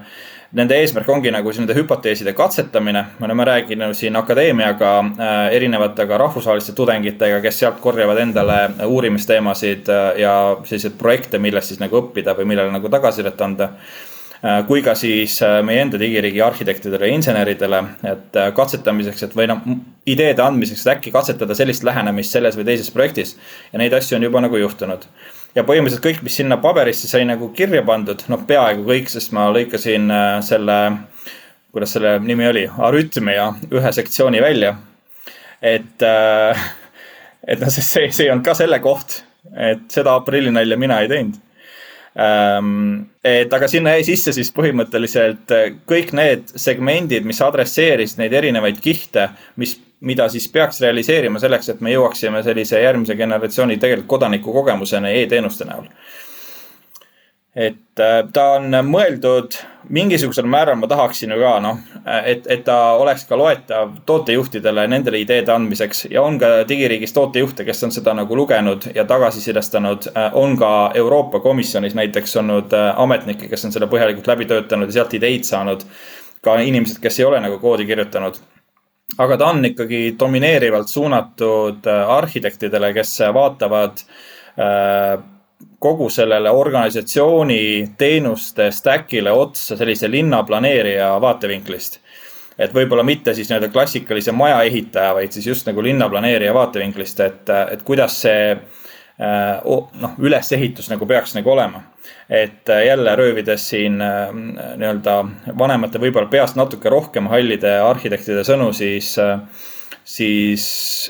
[0.57, 3.05] nende eesmärk ongi nagu nende hüpoteeside katsetamine.
[3.19, 9.89] me oleme rääkinud siin akadeemiaga äh,, erinevate ka rahvusvaheliste tudengitega, kes sealt korjavad endale uurimisteemasid
[9.89, 14.85] äh, ja selliseid projekte, millest siis nagu õppida või millele nagu tagasisidet anda äh, kui
[14.85, 19.65] ka siis äh, meie enda digiriigi arhitektidele ja inseneridele, et äh, katsetamiseks, et või noh,
[20.07, 23.39] ideede andmiseks, et äkki katsetada sellist lähenemist selles või teises projektis.
[23.73, 25.09] ja neid asju on juba nagu juhtunud
[25.57, 29.49] ja põhimõtteliselt kõik, mis sinna paberisse sai nagu kirja pandud, noh, peaaegu kõik, sest ma
[29.53, 30.79] lõikasin äh, selle,
[31.75, 34.77] kuidas selle nimi oli, arütmia ühe sektsiooni välja.
[35.61, 36.67] et, äh,
[37.51, 39.23] et noh, see, see, see ei olnud ka selle koht,
[39.59, 41.39] et seda aprillinalja mina ei teinud
[42.15, 45.51] ähm, et aga sinna jäi sisse siis põhimõtteliselt
[45.91, 49.27] kõik need segmendid, mis adresseerisid neid erinevaid kihte,
[49.59, 55.65] mis mida siis peaks realiseerima selleks, et me jõuaksime sellise järgmise generatsiooni tegelikult kodanikukogemuseni e-teenuste
[55.69, 55.87] näol.
[57.57, 59.59] et äh, ta on mõeldud
[59.93, 61.83] mingisugusel määral, ma tahaksin ju ka noh,
[62.25, 67.67] et, et ta oleks ka loetav tootejuhtidele nendele ideede andmiseks ja on ka digiriigis tootejuhte,
[67.69, 70.09] kes on seda nagu lugenud ja tagasisidestanud.
[70.17, 74.89] Äh, on ka Euroopa Komisjonis näiteks olnud äh, ametnikke, kes on selle põhjalikult läbi töötanud
[74.89, 75.87] ja sealt ideid saanud.
[76.43, 78.41] ka inimesed, kes ei ole nagu koodi kirjutanud
[79.19, 85.23] aga ta on ikkagi domineerivalt suunatud äh, arhitektidele, kes vaatavad äh,
[85.83, 91.99] kogu sellele organisatsiooni teenuste stack'ile otsa sellise linnaplaneerija vaatevinklist.
[92.59, 97.51] et võib-olla mitte siis nii-öelda klassikalise maja ehitaja, vaid siis just nagu linnaplaneerija vaatevinklist, et,
[97.73, 98.82] et kuidas see äh,
[99.19, 101.83] noh, ülesehitus nagu peaks nagu olema
[102.31, 104.31] et äh, jälle röövides siin äh,
[104.77, 105.25] nii-öelda
[105.59, 109.39] vanemate, võib-olla peast natuke rohkem hallide arhitektide sõnu, siis äh,
[110.05, 110.65] siis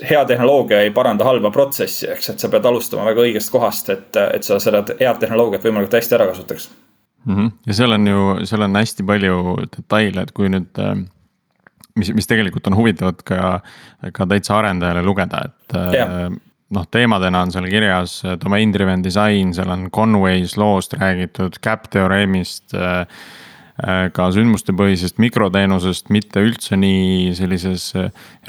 [0.09, 4.19] hea tehnoloogia ei paranda halba protsessi, eks, et sa pead alustama väga õigest kohast, et,
[4.35, 6.69] et sa seda head tehnoloogiat võimalikult hästi ära kasutaks
[7.25, 7.35] mm.
[7.35, 7.51] -hmm.
[7.67, 10.83] ja seal on ju, seal on hästi palju detaile, et kui nüüd
[11.95, 13.59] mis, mis tegelikult on huvitavad ka,
[14.13, 16.29] ka täitsa arendajale lugeda, et ja
[16.73, 21.89] noh, teemadena on seal kirjas äh, domain driven design, seal on Conway's loost räägitud, cap
[21.93, 23.03] teoreemist äh,
[23.83, 27.91] äh, ka sündmustepõhisest mikroteenusest, mitte üldse nii sellises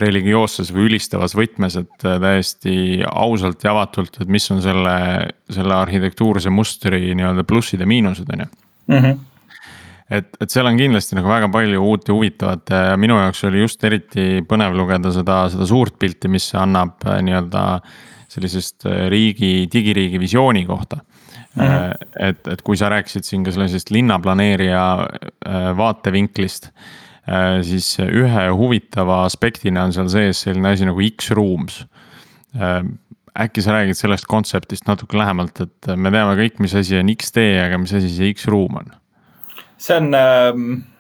[0.00, 4.96] religioosses või ülistavas võtmes, et täiesti ausalt ja avatult, et mis on selle,
[5.52, 8.50] selle arhitektuurse mustri nii-öelda plussid ja miinused, on ju.
[8.84, 9.22] Mhm.
[10.12, 13.62] et, et seal on kindlasti nagu väga palju uut ja huvitavat ja minu jaoks oli
[13.62, 18.02] just eriti põnev lugeda seda, seda suurt pilti, mis see annab nii-öelda äh,
[18.34, 21.62] sellisest äh, riigi, digiriigi visiooni kohta mm.
[21.62, 22.06] -hmm.
[22.28, 26.70] et, et kui sa rääkisid siin ka sellisest linnaplaneerija äh, vaatevinklist,
[27.64, 31.86] siis ühe huvitava aspektina on seal sees selline asi nagu X-Rooms.
[33.40, 37.56] äkki sa räägid sellest kontseptist natuke lähemalt, et me teame kõik, mis asi on X-tee,
[37.64, 38.92] aga mis asi see X-Room on?
[39.78, 40.93] see on ähm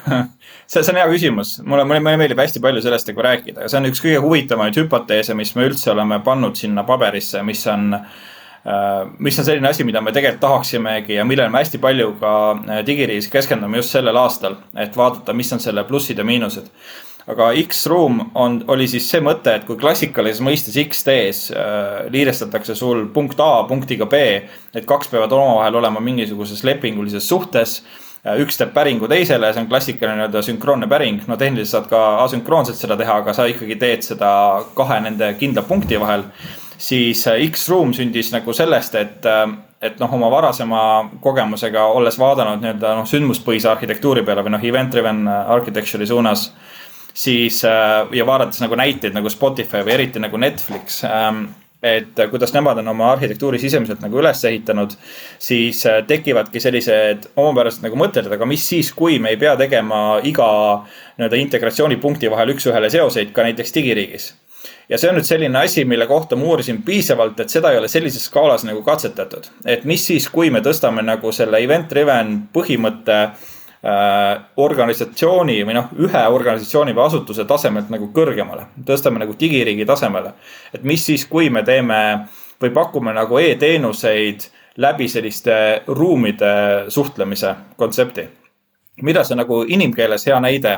[0.66, 3.70] see, see on hea küsimus, mulle, mulle, mulle meeldib hästi palju sellest nagu rääkida ja
[3.70, 7.92] see on üks kõige huvitavamaid hüpoteese, mis me üldse oleme pannud sinna paberisse, mis on
[7.96, 12.34] äh, mis on selline asi, mida me tegelikult tahaksimegi ja millele me hästi palju ka
[12.52, 16.70] äh, digiriigis keskendume just sellel aastal, et vaadata, mis on selle plussid ja miinused.
[17.22, 23.06] aga X-Room on, oli siis see mõte, et kui klassikalises mõistes X-tees äh, liidestatakse sul
[23.14, 24.22] punkt A punktiga B,
[24.74, 27.82] et kaks peavad omavahel olema mingisuguses lepingulises suhtes
[28.22, 32.78] üks teeb päringu teisele, see on klassikaline nii-öelda sünkroonne päring, no tehniliselt saad ka asünkroonselt
[32.78, 34.30] seda teha, aga sa ikkagi teed seda
[34.78, 36.28] kahe nende kindla punkti vahel.
[36.82, 39.42] siis äh, X-Room sündis nagu sellest, et, äh,
[39.82, 44.94] et noh, oma varasema kogemusega, olles vaadanud nii-öelda noh, sündmuspõhise arhitektuuri peale või noh, event
[44.94, 46.52] driven architecture'i suunas.
[47.14, 47.62] siis
[48.12, 51.44] ja vaadates nagu näiteid nagu Spotify või eriti nagu Netflix ähm,
[51.82, 54.94] et kuidas nemad on oma arhitektuuri sisemiselt nagu üles ehitanud,
[55.42, 60.20] siis tekivadki sellised omapärased nagu mõtted, et aga mis siis, kui me ei pea tegema
[60.22, 60.48] iga
[61.18, 64.32] nii-öelda integratsioonipunkti vahel üks-ühele seoseid ka näiteks digiriigis
[64.88, 67.88] ja see on nüüd selline asi, mille kohta ma uurisin piisavalt, et seda ei ole
[67.90, 69.48] sellises skaalas nagu katsetatud.
[69.66, 73.51] et mis siis, kui me tõstame nagu selle event driven põhimõtte äh,
[73.82, 80.34] organisatsiooni või noh, ühe organisatsiooni või asutuse tasemelt nagu kõrgemale, tõstame nagu digiriigi tasemele.
[80.74, 82.28] et mis siis, kui me teeme
[82.62, 88.28] või pakume nagu e-teenuseid läbi selliste ruumide suhtlemise kontsepti
[89.00, 90.74] mida see nagu inimkeeles hea näide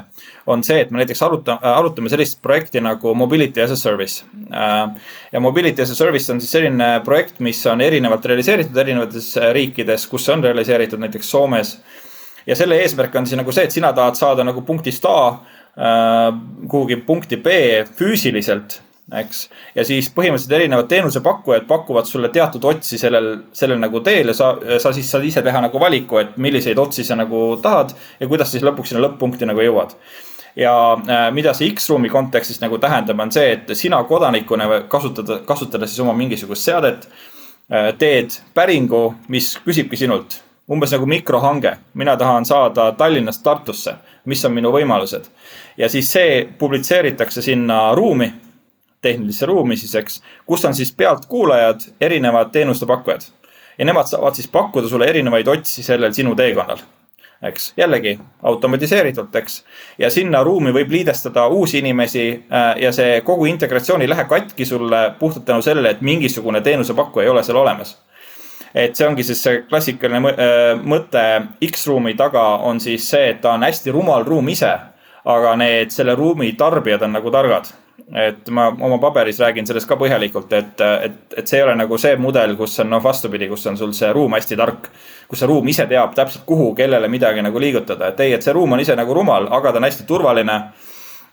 [0.47, 4.25] on see, et me näiteks aruta-, arutame sellist projekti nagu Mobility as a Service.
[4.55, 9.35] Äh, ja Mobility as a Service on siis selline projekt, mis on erinevalt realiseeritud erinevates
[9.57, 11.77] riikides, kus see on realiseeritud, näiteks Soomes.
[12.47, 16.33] Ja selle eesmärk on siis nagu see, et sina tahad saada nagu punktist A äh,
[16.69, 17.61] kuhugi punkti B
[17.99, 18.81] füüsiliselt
[19.13, 19.41] eks.
[19.75, 24.53] ja siis põhimõtteliselt erinevad teenusepakkujad pakuvad sulle teatud otsi sellel, sellel nagu teel ja sa,
[24.81, 28.55] sa siis saad ise teha nagu valiku, et milliseid otsi sa nagu tahad ja kuidas
[28.55, 29.97] siis lõpuks sinna lõpp-punkti nagu jõuad
[30.57, 35.89] ja äh, mida see X-ruumi kontekstis nagu tähendab, on see, et sina kodanikuna kasutada, kasutada
[35.91, 37.09] siis oma mingisugust seadet
[37.71, 37.93] äh,.
[37.99, 44.53] teed päringu, mis küsibki sinult umbes nagu mikrohange, mina tahan saada Tallinnast Tartusse, mis on
[44.53, 45.29] minu võimalused.
[45.77, 48.33] ja siis see publitseeritakse sinna ruumi
[49.05, 53.20] tehnilisse ruumi siis, eks, kus on siis pealtkuulajad, erinevad teenustepakkujad.
[53.79, 56.81] ja nemad saavad siis pakkuda sulle erinevaid otsi sellel sinu teekonnal.
[57.42, 59.64] eks, jällegi automatiseeritult, eks.
[59.98, 64.64] ja sinna ruumi võib liidestada uusi inimesi äh, ja see kogu integratsioon ei lähe katki
[64.64, 67.98] sulle puhtalt tänu sellele, et mingisugune teenusepakkuja ei ole seal olemas
[68.75, 71.23] et see ongi siis see klassikaline äh, mõte
[71.69, 74.75] X-ruumi taga on siis see, et ta on hästi rumal ruum ise,
[75.25, 77.73] aga need selle ruumi tarbijad on nagu targad
[78.13, 81.99] et ma oma paberis räägin sellest ka põhjalikult, et, et, et see ei ole nagu
[81.99, 84.91] see mudel, kus on noh, vastupidi, kus on sul see ruum hästi tark.
[85.29, 88.53] kus see ruum ise teab täpselt, kuhu, kellele midagi nagu liigutada, et ei, et see
[88.53, 90.61] ruum on ise nagu rumal, aga ta on hästi turvaline.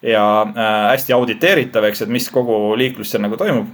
[0.02, 3.68] ja äh, hästi auditeeritav, eks, et mis kogu liiklus seal nagu toimub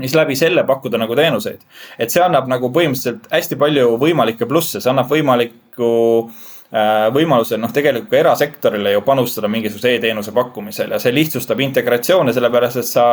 [0.00, 1.64] siis läbi selle pakkuda nagu teenuseid.
[1.98, 5.90] et see annab nagu põhimõtteliselt hästi palju võimalikke plusse, see annab võimalikku
[6.28, 11.62] äh, Äh, võimaluse noh, tegelikult ka erasektorile ju panustada mingisuguse e-teenuse pakkumisel ja see lihtsustab
[11.64, 13.04] integratsioone, sellepärast et sa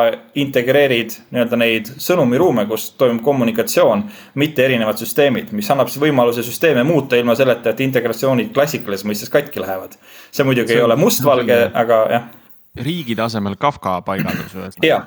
[0.42, 4.04] integreerid nii-öelda neid sõnumiruume, kus toimub kommunikatsioon,
[4.36, 9.32] mitte erinevad süsteemid, mis annab siis võimaluse süsteeme muuta ilma selleta, et integratsioonid klassikalises mõistes
[9.32, 9.96] katki lähevad.
[10.28, 12.30] see muidugi see, ei ole mustvalge, aga jah.
[12.76, 15.06] riigi tasemel Kafka paigaldus ühesõnaga.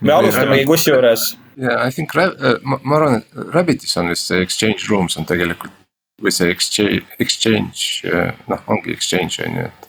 [0.00, 1.32] Me alustamegi kusjuures.
[1.60, 2.14] ja I think,
[2.62, 5.74] ma, ma arvan, et Rabbitis on vist see exchange rooms on tegelikult
[6.22, 8.06] või see exchange, exchange,
[8.50, 9.88] noh, ongi exchange on ju, et.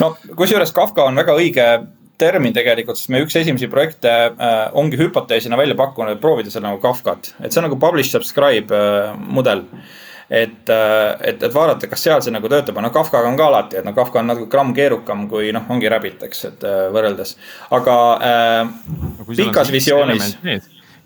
[0.00, 1.68] no kusjuures Kafka on väga õige
[2.16, 6.64] termin tegelikult, sest me üks esimesi projekte äh, ongi hüpoteesina välja pakkunud, et proovida seal
[6.64, 9.90] nagu Kafkat, et see on nagu publish subscribe äh, mudel äh,
[10.30, 13.92] et, et vaadata, kas seal see nagu töötab, no Kafkaga on ka alati, et no
[13.96, 17.36] Kafka on natuke gramm keerukam kui noh, ongi Rabbit, eks, et äh, võrreldes.
[17.76, 17.98] aga
[18.30, 20.34] äh, pikas visioonis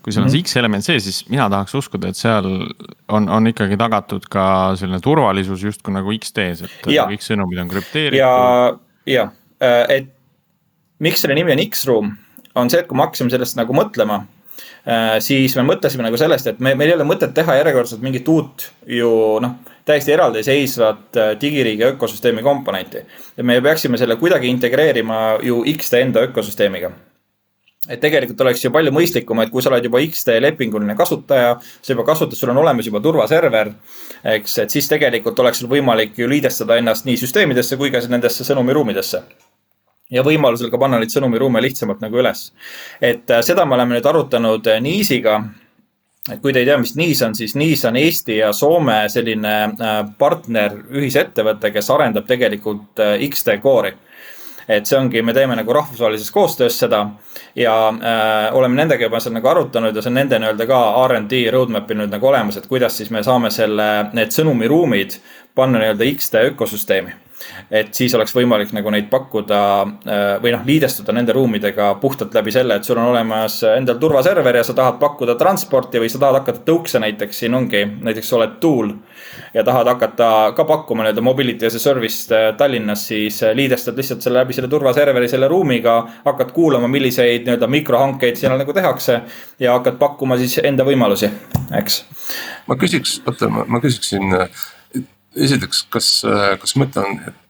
[0.01, 0.47] kui seal on see mhm.
[0.49, 4.45] X-element sees, siis mina tahaks uskuda, et seal on, on ikkagi tagatud ka
[4.79, 7.05] selline turvalisus justkui nagu X-tees, et ja.
[7.11, 8.17] kõik sõnumid on krüpteeritud.
[8.17, 8.73] ja,
[9.05, 9.27] ja,
[9.61, 10.11] äh, et
[11.05, 12.13] miks selle nimi on X-ruum,
[12.57, 14.40] on see, et kui me hakkasime sellest nagu mõtlema äh,
[15.19, 18.65] siis me mõtlesime nagu sellest, et me, meil ei ole mõtet teha järjekordselt mingit uut
[18.89, 19.11] ju
[19.43, 23.05] noh, täiesti eraldiseisvat äh, digiriigi ökosüsteemi komponenti.
[23.37, 26.91] et me peaksime selle kuidagi integreerima ju X-te enda ökosüsteemiga
[27.89, 31.93] et tegelikult oleks ju palju mõistlikum, et kui sa oled juba X-tee lepinguline kasutaja, sa
[31.93, 33.73] juba kasutad, sul on olemas juba turvaserver.
[34.23, 38.45] eks, et siis tegelikult oleks sul võimalik ju liidestada ennast nii süsteemidesse kui ka nendesse
[38.45, 39.23] sõnumiruumidesse
[40.11, 42.51] ja võimalusel ka panna neid sõnumiruume lihtsamalt nagu üles.
[43.01, 45.39] et äh, seda me oleme nüüd arutanud äh, NIIS-iga.
[46.31, 49.55] et kui te ei tea, mis NIIS on, siis NIIS on Eesti ja Soome selline
[49.63, 53.95] äh, partner, ühisettevõte, kes arendab tegelikult X-tee Core'i
[54.71, 57.01] et see ongi, me teeme nagu rahvusvahelises koostöös seda
[57.55, 61.41] ja äh, oleme nendega juba seal nagu arutanud ja see on nende nii-öelda ka RD
[61.53, 65.17] roadmap'il nüüd nagu olemas, et kuidas siis me saame selle, need sõnumiruumid
[65.55, 67.17] panna nii-öelda X-tee ökosüsteemi
[67.71, 72.53] et siis oleks võimalik nagu neid pakkuda äh, või noh, liidestuda nende ruumidega puhtalt läbi
[72.53, 76.41] selle, et sul on olemas endal turvaserver ja sa tahad pakkuda transporti või sa tahad
[76.41, 78.93] hakata tõukse näiteks, siin ongi, näiteks oled tool.
[79.53, 83.97] ja tahad hakata ka pakkuma nii-öelda mobility as a service'd äh, Tallinnas, siis äh, liidestad
[83.97, 86.07] lihtsalt selle läbi selle turvaserveri selle ruumiga.
[86.25, 89.21] hakkad kuulama, milliseid nii-öelda mikrohankeid seal nagu tehakse
[89.59, 91.31] ja hakkad pakkuma siis enda võimalusi,
[91.77, 92.03] eks.
[92.67, 94.35] ma küsiks, oota, ma küsiksin
[95.35, 96.09] esiteks, kas,
[96.61, 97.41] kas mõte on, et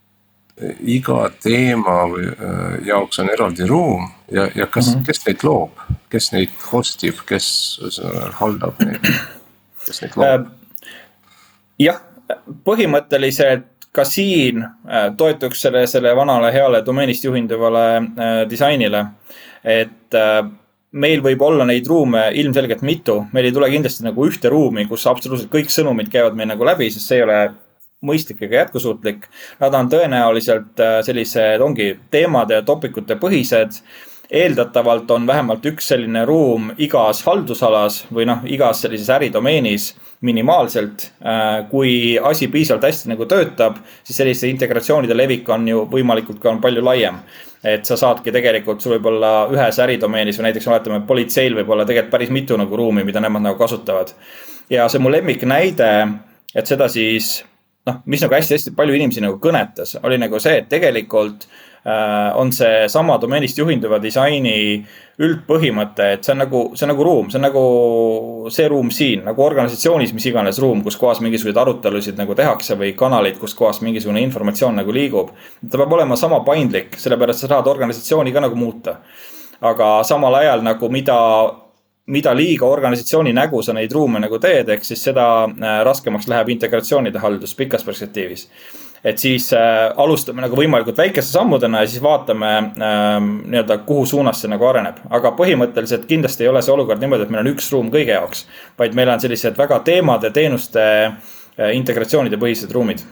[0.86, 2.28] iga teema või
[2.86, 5.06] jaoks on eraldi ruum ja, ja kas mm, -hmm.
[5.08, 7.48] kes neid loob, kes neid host ib, kes
[8.38, 9.08] haldab neid,
[9.88, 10.48] kes neid loob?
[11.82, 12.02] jah,
[12.68, 14.64] põhimõtteliselt ka siin
[15.18, 19.06] toetuks selle, selle vanale heale domeenist juhinduvale disainile.
[19.64, 20.20] et
[20.92, 25.08] meil võib olla neid ruume ilmselgelt mitu, meil ei tule kindlasti nagu ühte ruumi, kus
[25.08, 27.40] absoluutselt kõik sõnumid käivad meil nagu läbi, sest see ei ole
[28.06, 29.28] mõistlik ega jätkusuutlik.
[29.62, 33.82] Nad on tõenäoliselt äh, sellised, ongi teemade ja topikute põhised.
[34.32, 39.90] eeldatavalt on vähemalt üks selline ruum igas haldusalas või noh, igas sellises äridomeenis
[40.22, 41.12] minimaalselt.
[41.20, 46.50] Äh, kui asi piisavalt hästi nagu töötab, siis selliste integratsioonide levik on ju võimalikult ka
[46.50, 47.20] on palju laiem
[47.64, 51.86] et sa saadki tegelikult, sul võib olla ühes äridomeenis või näiteks oletame, politseil võib olla
[51.86, 54.16] tegelikult päris mitu nagu ruumi, mida nemad nagu kasutavad.
[54.70, 55.92] ja see mu lemmiknäide,
[56.56, 57.44] et seda siis
[57.88, 62.52] noh, mis nagu hästi-hästi palju inimesi nagu kõnetas, oli nagu see, et tegelikult äh, on
[62.54, 64.54] see sama domeenist juhinduva disaini
[65.22, 67.64] üldpõhimõte, et see on nagu, see on nagu ruum, see on nagu
[68.54, 72.94] see ruum siin nagu organisatsioonis, mis iganes ruum, kus kohas mingisuguseid arutelusid nagu tehakse või
[72.98, 75.34] kanalid, kus kohas mingisugune informatsioon nagu liigub.
[75.66, 79.00] ta peab olema sama paindlik, sellepärast sa saad organisatsiooni ka nagu muuta.
[79.62, 81.18] aga samal ajal nagu mida
[82.08, 86.50] mida liiga organisatsiooni nägu sa neid ruume nagu teed, ehk siis seda äh, raskemaks läheb
[86.56, 88.48] integratsioonide haldus pikas perspektiivis.
[89.04, 94.42] et siis äh, alustame nagu võimalikult väikeste sammudena ja siis vaatame äh, nii-öelda, kuhu suunas
[94.42, 94.98] see nagu areneb.
[95.10, 98.46] aga põhimõtteliselt kindlasti ei ole see olukord niimoodi, et meil on üks ruum kõige jaoks,
[98.78, 103.06] vaid meil on sellised väga teemade, teenuste äh, integratsioonide põhised ruumid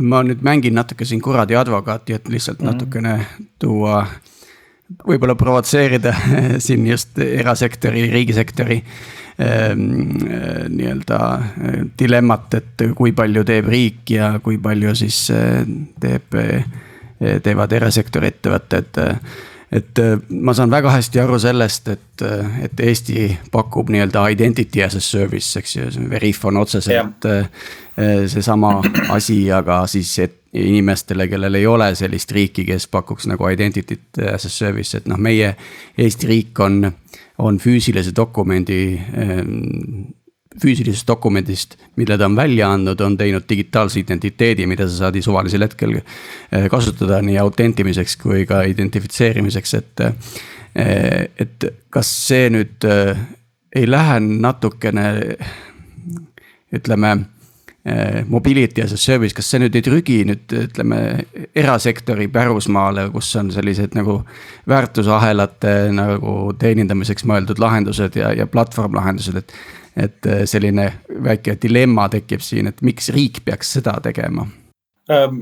[0.00, 2.72] ma nüüd mängin natuke siin kuradi advokaati, et lihtsalt -hmm.
[2.72, 3.26] natukene
[3.58, 4.06] tuua
[5.06, 6.14] võib-olla provotseerida
[6.64, 9.84] siin just erasektori, riigisektori ehm,
[10.76, 15.62] nii-öelda eh, dilemmat, et kui palju teeb riik ja kui palju siis eh,
[16.00, 16.40] teeb,
[17.20, 19.00] teevad erasektori ettevõtted
[19.70, 19.98] et
[20.42, 22.22] ma saan väga hästi aru sellest, et,
[22.64, 27.28] et Eesti pakub nii-öelda identity as a service, eks ju, Veriff on otseselt
[28.32, 28.72] seesama
[29.14, 34.48] asi, aga siis, et inimestele, kellel ei ole sellist riiki, kes pakuks nagu identity't as
[34.48, 35.52] a service, et noh, meie
[35.98, 36.82] Eesti riik on,
[37.38, 38.80] on füüsilise dokumendi
[40.58, 45.62] füüsilisest dokumendist, mille ta on välja andnud, on teinud digitaalse identiteedi, mida sa saad suvalisel
[45.62, 50.06] hetkel eh, kasutada nii autentimiseks kui ka identifitseerimiseks, et.
[50.70, 53.18] Eh, et kas see nüüd eh,
[53.74, 55.06] ei lähe natukene,
[56.70, 57.10] ütleme
[58.28, 60.98] mobility as a service, kas see nüüd ei trügi nüüd ütleme
[61.56, 64.18] erasektori pärusmaale, kus on sellised nagu
[64.68, 69.54] väärtusahelate nagu teenindamiseks mõeldud lahendused ja, ja platvormlahendused, et.
[69.96, 70.84] et eh, selline
[71.24, 74.44] väike dilemma tekib siin, et miks riik peaks seda tegema?
[75.10, 75.40] Ehm,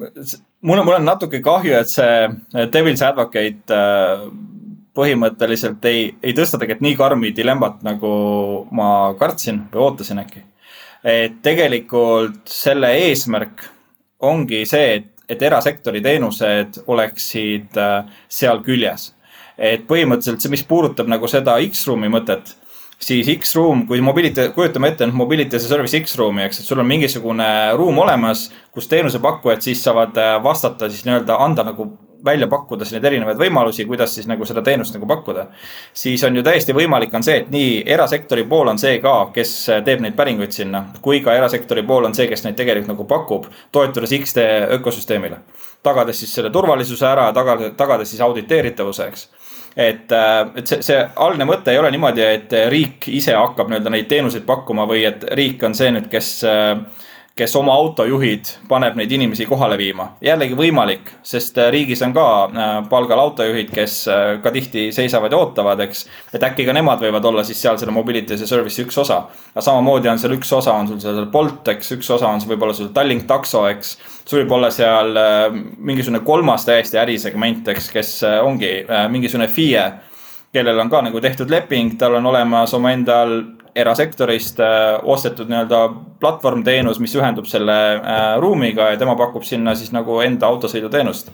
[0.63, 4.23] mul on, mul on natuke kahju, et see Devil's Advocate äh,
[4.99, 8.13] põhimõtteliselt ei, ei tõsta tegelikult nii karmi dilemmat, nagu
[8.75, 8.89] ma
[9.21, 10.47] kartsin või ootasin äkki
[11.05, 13.65] et tegelikult selle eesmärk
[14.27, 19.13] ongi see, et, et erasektori teenused oleksid äh, seal küljes.
[19.59, 22.53] et põhimõtteliselt see, mis puudutab nagu seda X-ruumi mõtet,
[23.03, 26.79] siis X-ruum, kui mobility, kujutame ette nüüd mobility as a service X-ruumi, eks, et sul
[26.79, 31.91] on mingisugune ruum olemas, kus teenusepakkujad siis saavad äh, vastata siis nii-öelda anda nagu
[32.25, 35.47] välja pakkuda siis neid erinevaid võimalusi, kuidas siis nagu seda teenust nagu pakkuda.
[35.93, 39.55] siis on ju täiesti võimalik, on see, et nii erasektori pool on see ka, kes
[39.85, 43.47] teeb neid päringuid sinna, kui ka erasektori pool on see, kes neid tegelikult nagu pakub,
[43.73, 45.39] toetudes X-tee ökosüsteemile.
[45.83, 49.29] tagades siis selle turvalisuse ära, tagades, tagades siis auditeeritavuse, eks
[49.77, 50.13] et,
[50.57, 54.47] et see, see algne mõte ei ole niimoodi, et riik ise hakkab nii-öelda neid teenuseid
[54.49, 56.81] pakkuma või et riik on see nüüd, kes äh,
[57.39, 60.09] kes oma autojuhid paneb neid inimesi kohale viima.
[60.25, 65.33] jällegi võimalik, sest äh, riigis on ka äh, palgal autojuhid, kes äh, ka tihti seisavad
[65.33, 66.05] ja ootavad, eks.
[66.35, 69.21] et äkki ka nemad võivad olla siis seal selle mobility as a service'i üks osa.
[69.55, 72.55] aga samamoodi on seal üks osa on sul seal Bolt, eks, üks osa on sul
[72.55, 73.97] võib-olla sul Tallink takso, eks.
[74.25, 75.15] sul võib olla seal
[75.79, 78.73] mingisugune kolmas täiesti ärisegment, eks, kes ongi
[79.15, 79.87] mingisugune FIE
[80.53, 83.35] kellel on ka nagu tehtud leping, tal on olemas omaendal
[83.79, 85.85] erasektorist äh, ostetud nii-öelda
[86.21, 91.33] platvormteenus, mis ühendub selle äh, ruumiga ja tema pakub sinna siis nagu enda autosõiduteenust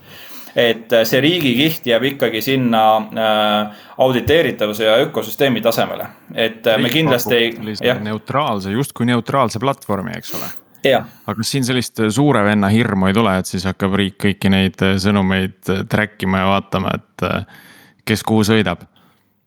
[0.57, 6.91] et äh, see riigikiht jääb ikkagi sinna äh, auditeeritavuse ja ökosüsteemi tasemele, et äh, me
[6.93, 7.97] kindlasti ei.
[8.01, 10.51] neutraalse, justkui neutraalse platvormi, eks ole.
[10.95, 14.89] aga kas siin sellist suure venna hirmu ei tule, et siis hakkab riik kõiki neid
[15.03, 17.29] sõnumeid track ima ja vaatama, et
[18.07, 18.85] kes kuhu sõidab?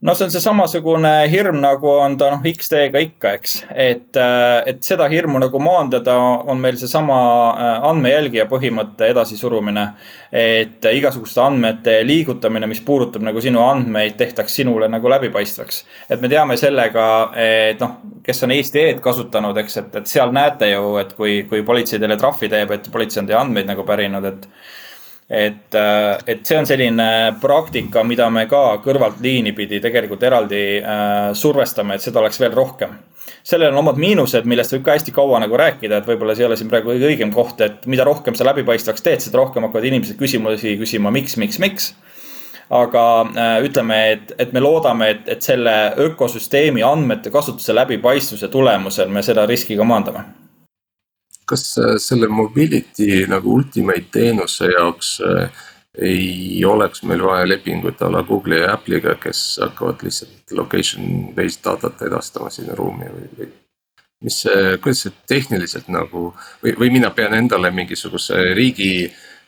[0.02, 3.56] No see on see samasugune hirm, nagu on ta noh, X-teega ikka, eks.
[3.74, 9.88] et, äh, et seda hirmu nagu maandada, on meil seesama äh, andmejälgija põhimõtte edasisurumine.
[10.28, 15.84] et igasuguste andmete liigutamine, mis puudutab nagu sinu andmeid, tehtaks sinule nagu läbipaistvaks.
[16.10, 20.34] et me teame sellega, et noh, kes on Eesti E-d kasutanud, eks, et, et seal
[20.36, 23.88] näete ju, et kui, kui politsei teile trahvi teeb, et politsei on teie andmeid nagu
[23.88, 24.46] pärinud, et
[25.30, 27.08] et, äh, et see on selline
[27.42, 32.56] praktika, mida me ka kõrvalt liini pidi tegelikult eraldi äh, survestame, et seda oleks veel
[32.56, 32.96] rohkem.
[33.44, 36.48] sellel on omad miinused, millest võib ka hästi kaua nagu rääkida, et võib-olla see ei
[36.48, 39.88] ole siin praegu kõige õigem koht, et mida rohkem sa läbipaistvaks teed, seda rohkem hakkavad
[39.88, 41.94] inimesed küsimusi küsima, miks, miks, miks
[42.72, 49.12] aga äh, ütleme, et, et me loodame, et, et selle ökosüsteemi andmete kasutuse läbipaistvuse tulemusel
[49.12, 50.47] me seda riski ka maandame
[51.48, 55.64] kas äh, selle mobility nagu ultimate teenuse jaoks äh,
[55.98, 61.64] ei oleks meil vaja lepingut a la Google'i ja Apple'iga, kes hakkavad lihtsalt location based
[61.66, 63.48] datat edastama sinna ruumi või, või?
[64.28, 66.30] mis see, kuidas see tehniliselt nagu
[66.64, 68.92] või, või mina pean endale mingisuguse riigi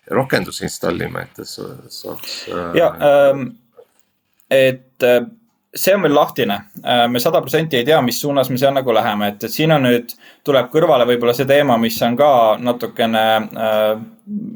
[0.09, 2.37] rakenduse installima, et saaks.
[2.49, 3.49] Äh, ja ähm,,
[4.49, 5.05] et
[5.75, 8.93] see on veel lahtine, äh, me sada protsenti ei tea, mis suunas me seal nagu
[8.93, 10.15] läheme, et, et siin on nüüd,
[10.45, 13.91] tuleb kõrvale võib-olla see teema, mis on ka natukene äh,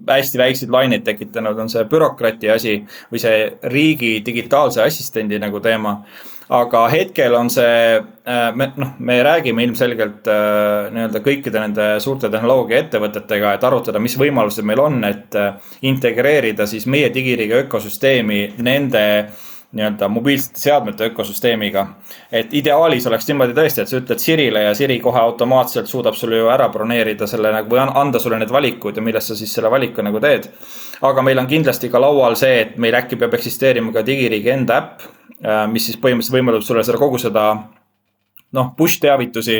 [0.09, 2.79] hästi väikseid laineid tekitanud, on see bürokrati asi
[3.11, 5.99] või see riigi digitaalse assistendi nagu teema.
[6.53, 12.29] aga hetkel on see äh,, me noh, me räägime ilmselgelt äh, nii-öelda kõikide nende suurte
[12.29, 15.37] tehnoloogiaettevõtetega, et arutada, mis võimalused meil on, et
[15.81, 19.41] integreerida siis meie digiriigi ökosüsteemi nende äh,
[19.73, 21.87] nii-öelda mobiilsete seadmete ökosüsteemiga.
[22.31, 26.37] et ideaalis oleks niimoodi tõesti, et sa ütled Sirile ja Siri kohe automaatselt suudab sulle
[26.37, 29.71] ju ära broneerida selle nagu või anda sulle need valikud ja millest sa siis selle
[29.71, 30.49] valiku nagu teed.
[31.01, 34.77] aga meil on kindlasti ka laual see, et meil äkki peab eksisteerima ka digiriigi enda
[34.77, 35.07] äpp,
[35.45, 37.47] äh, mis siis põhimõtteliselt võimaldab sulle seda kogu seda
[38.53, 39.57] noh, push teavitusi,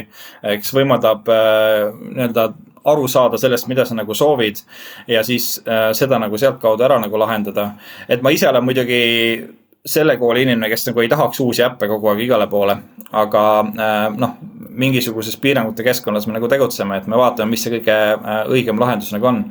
[0.54, 2.52] eks võimaldab äh, nii-öelda
[2.86, 4.62] aru saada sellest, mida sa nagu soovid.
[5.08, 7.72] ja siis äh, seda nagu sealtkaudu ära nagu lahendada.
[8.08, 12.08] et ma ise olen muidugi selle kooli inimene, kes nagu ei tahaks uusi äppe kogu
[12.14, 12.78] aeg igale poole.
[13.14, 14.38] aga äh, noh,
[14.74, 19.12] mingisuguses piirangute keskkonnas me nagu tegutseme, et me vaatame, mis see kõige äh, õigem lahendus
[19.14, 19.44] nagu on.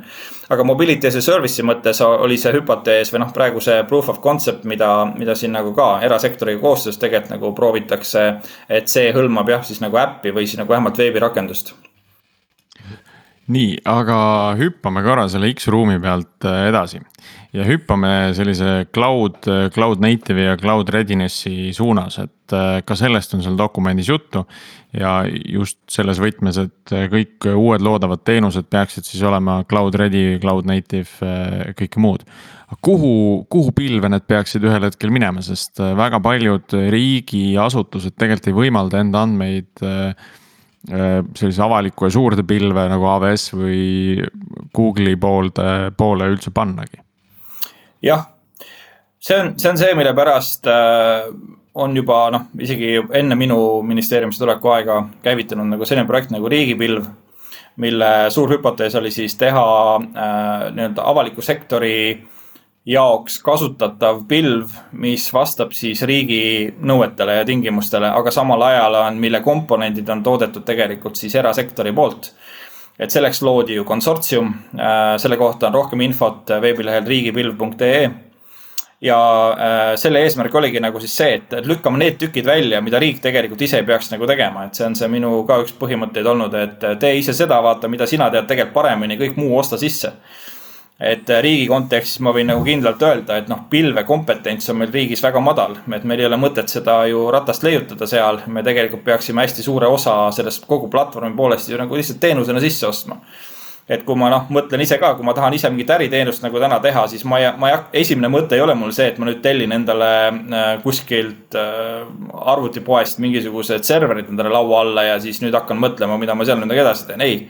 [0.49, 4.19] aga mobility as a service'i mõttes oli see hüpotees või noh, praegu see proof of
[4.25, 8.25] concept, mida, mida siin nagu ka erasektoriga koostöös tegelikult nagu proovitakse.
[8.69, 11.75] et see hõlmab jah, siis nagu äppi või siis nagu vähemalt veebirakendust
[13.53, 14.17] nii, aga
[14.57, 17.03] hüppame korra selle X-ruumi pealt äh, edasi
[17.53, 23.43] ja hüppame sellise cloud, cloud native'i ja cloud readiness'i suunas, et äh, ka sellest on
[23.45, 24.45] seal dokumendis juttu.
[24.93, 30.39] ja just selles võtmes, et äh, kõik uued loodavad teenused peaksid siis olema cloud ready,
[30.41, 32.25] cloud native, äh, kõike muud.
[32.81, 39.03] kuhu, kuhu pilve need peaksid ühel hetkel minema, sest väga paljud riigiasutused tegelikult ei võimalda
[39.03, 39.85] enda andmeid
[40.83, 44.25] sellise avaliku ja suurde pilve nagu AWS või
[44.75, 47.03] Google'i poolde, poole üldse pannagi
[48.03, 48.25] jah,
[49.19, 51.29] see on, see on see, mille pärast äh,
[51.73, 57.05] on juba noh, isegi enne minu ministeeriumisse tuleku aega käivitunud nagu selline projekt nagu Riigipilv.
[57.75, 62.27] mille suur hüpotees oli siis teha äh, nii-öelda avaliku sektori
[62.85, 69.39] jaoks kasutatav pilv, mis vastab siis riigi nõuetele ja tingimustele, aga samal ajal on, mille
[69.41, 72.33] komponendid on toodetud tegelikult siis erasektori poolt
[72.99, 78.03] et selleks loodi ju konsortsium, äh, selle kohta on rohkem infot veebilehel riigipilv.ee.
[79.01, 79.17] ja
[79.51, 83.61] äh, selle eesmärk oligi nagu siis see, et lükkame need tükid välja, mida riik tegelikult
[83.61, 86.87] ise ei peaks nagu tegema, et see on see minu ka üks põhimõtteid olnud, et
[87.01, 90.13] tee ise seda, vaata, mida sina tead tegelikult paremini, kõik muu osta sisse
[90.99, 95.23] et äh, riigi kontekstis ma võin nagu kindlalt öelda, et noh, pilvekompetents on meil riigis
[95.23, 99.43] väga madal, et meil ei ole mõtet seda ju ratast leiutada seal, me tegelikult peaksime
[99.43, 103.19] hästi suure osa sellest kogu platvormi poolest ju nagu lihtsalt teenusena sisse ostma.
[103.89, 106.77] et kui ma noh, mõtlen ise ka, kui ma tahan ise mingit äriteenust nagu täna
[106.79, 109.41] teha, siis ma ei, ma ei, esimene mõte ei ole mul see, et ma nüüd
[109.43, 112.05] tellin endale äh, kuskilt äh,
[112.53, 116.85] arvutipoest mingisugused serverid endale laua alla ja siis nüüd hakkan mõtlema, mida ma seal nendega
[116.85, 117.41] edasi teen, ei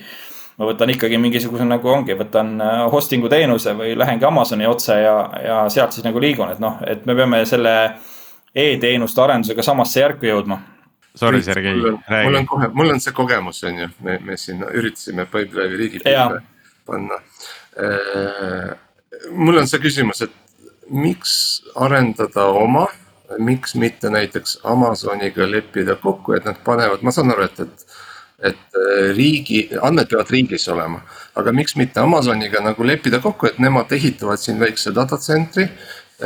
[0.58, 5.16] ma võtan ikkagi mingisuguse nagu ongi, võtan äh, hosting'u teenuse või lähengi Amazoni otse ja,
[5.43, 7.74] ja sealt siis nagu liigun, et noh, et me peame selle
[8.54, 10.60] e-teenuste arendusega samasse järku jõudma.
[11.16, 11.78] Sorry, Sergei,
[12.10, 12.26] räägi.
[12.26, 16.41] mul on kohe, mul on see kogemus, on ju, me, me siin üritasime Pipedrive'i riigipilve
[16.89, 17.20] panna.
[17.78, 18.72] Äh,
[19.32, 20.34] mul on see küsimus, et
[20.89, 21.36] miks
[21.80, 22.88] arendada oma,
[23.38, 27.86] miks mitte näiteks Amazoniga leppida kokku, et nad panevad, ma saan aru, et, et
[28.43, 31.01] et äh, riigi, andmed peavad riigis olema,
[31.39, 35.69] aga miks mitte Amazoniga nagu leppida kokku, et nemad ehitavad siin väikse data center'i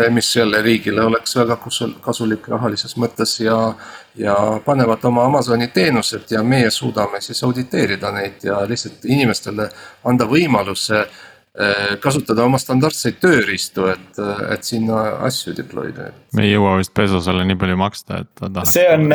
[0.10, 1.58] mis jälle riigile oleks väga
[2.02, 3.74] kasulik rahalises mõttes ja,
[4.16, 9.70] ja panevad oma Amazoni teenused ja meie suudame siis auditeerida neid ja lihtsalt inimestele
[10.04, 11.06] anda võimaluse
[12.04, 14.20] kasutada oma standardseid tööriistu, et,
[14.54, 16.12] et sinna asju deploy da.
[16.38, 18.76] me ei jõua vist Bezosele nii palju maksta, et ta tahaks.
[18.76, 19.08] see on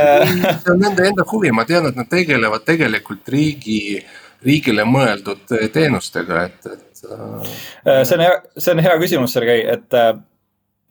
[0.62, 4.01] see on nende enda huvi, ma tean, et nad tegelevad tegelikult riigi,
[4.47, 7.05] riigile mõeldud teenustega, et, et.
[7.07, 10.14] Äh, see on hea, see on hea küsimus, Sergei, et äh,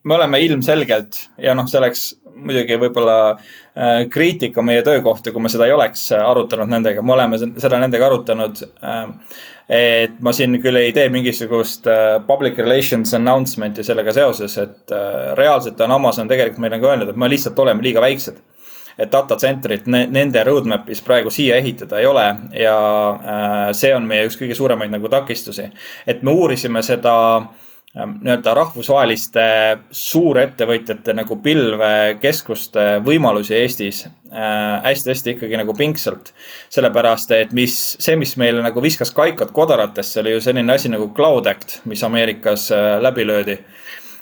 [0.04, 2.08] me oleme ilmselgelt ja noh, see oleks
[2.42, 7.14] muidugi võib-olla äh, kriitika meie töö kohta, kui me seda ei oleks arutanud nendega, me
[7.18, 9.10] oleme seda nendega arutanud äh,
[9.72, 15.32] et ma siin küll ei tee mingisugust äh, public relations announcement'i sellega seoses, et äh,
[15.40, 18.42] reaalselt on Amazon tegelikult meile ka öelnud, et me lihtsalt oleme liiga väiksed.
[19.00, 22.26] et data center'it nende roadmap'is praegu siia ehitada ei ole
[22.60, 22.76] ja
[23.16, 25.70] äh, see on meie üks kõige suuremaid nagu takistusi.
[26.06, 27.14] et me uurisime seda
[27.96, 29.44] nii-öelda rahvusvaheliste
[29.92, 36.32] suurettevõtjate nagu pilvekeskuste võimalusi Eestis hästi-hästi äh, ikkagi nagu pingsalt.
[36.72, 41.10] sellepärast, et mis, see, mis meile nagu viskas kaikad kodaratesse, oli ju selline asi nagu
[41.16, 43.60] Cloud Act, mis Ameerikas äh, läbi löödi.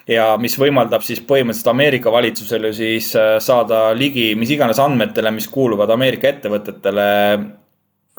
[0.10, 5.32] ja mis võimaldab siis põhimõtteliselt Ameerika valitsusel ju siis äh, saada ligi mis iganes andmetele,
[5.32, 7.06] mis kuuluvad Ameerika ettevõtetele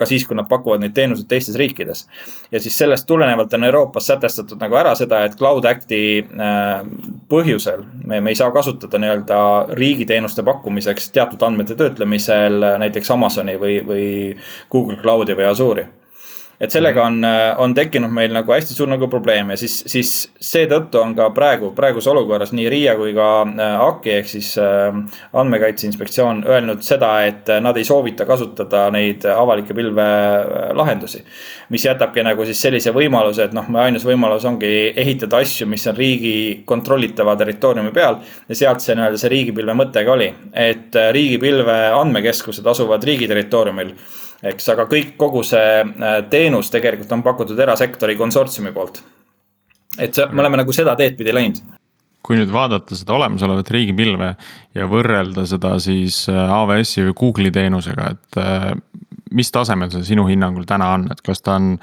[0.01, 2.07] ka siis, kui nad pakuvad neid teenuseid teistes riikides.
[2.51, 6.83] ja siis sellest tulenevalt on Euroopas sätestatud nagu ära seda, et Cloud Acti äh,
[7.31, 9.41] põhjusel me, me ei saa kasutada nii-öelda
[9.79, 14.05] riigiteenuste pakkumiseks teatud andmete töötlemisel näiteks Amazoni või, või
[14.73, 16.00] Google Cloudi või Azure'i
[16.61, 20.11] et sellega on, äh, on tekkinud meil nagu hästi suur nagu probleem ja siis, siis
[20.45, 24.99] seetõttu on ka praegu, praeguses olukorras nii RIA kui ka äh, AKI ehk siis äh,
[25.41, 31.25] Andmekaitse Inspektsioon öelnud seda, et nad ei soovita kasutada neid avalikke pilvelahendusi.
[31.71, 35.97] mis jätabki nagu siis sellise võimaluse, et noh, ainus võimalus ongi ehitada asju, mis on
[35.97, 38.21] riigi kontrollitava territooriumi peal.
[38.49, 43.95] ja sealt see nii-öelda see riigipilve mõte ka oli, et riigipilve andmekeskused asuvad riigi territooriumil
[44.43, 49.03] eks, aga kõik, kogu see äh, teenus tegelikult on pakutud erasektori konsortsiumi poolt.
[49.99, 51.61] et see, me oleme nagu seda teed pidi läinud.
[52.23, 54.35] kui nüüd vaadata seda olemasolevat riigipilve
[54.77, 58.71] ja võrrelda seda siis äh, AWS-i või Google'i teenusega, et äh,
[59.31, 61.75] mis tasemel see sinu hinnangul täna on, et kas ta on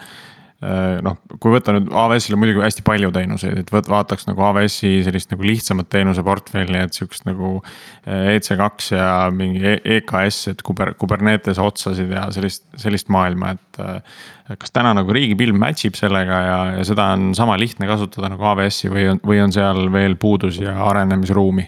[0.58, 5.30] noh, kui võtta nüüd AWS-il on muidugi hästi palju teenuseid, et vaataks nagu AWS-i sellist
[5.30, 7.60] nagu lihtsamat teenuseportfelli, et sihukest nagu.
[8.08, 13.82] Äh, EC2 ja mingi EKS, et kuber-, Kubernetes otsasid ja sellist, sellist maailma, et.
[13.84, 18.30] Äh, kas täna nagu riigipilv match ib sellega ja, ja seda on sama lihtne kasutada
[18.32, 21.66] nagu AWS-i või on, või on seal veel puudusi ja arenemisruumi?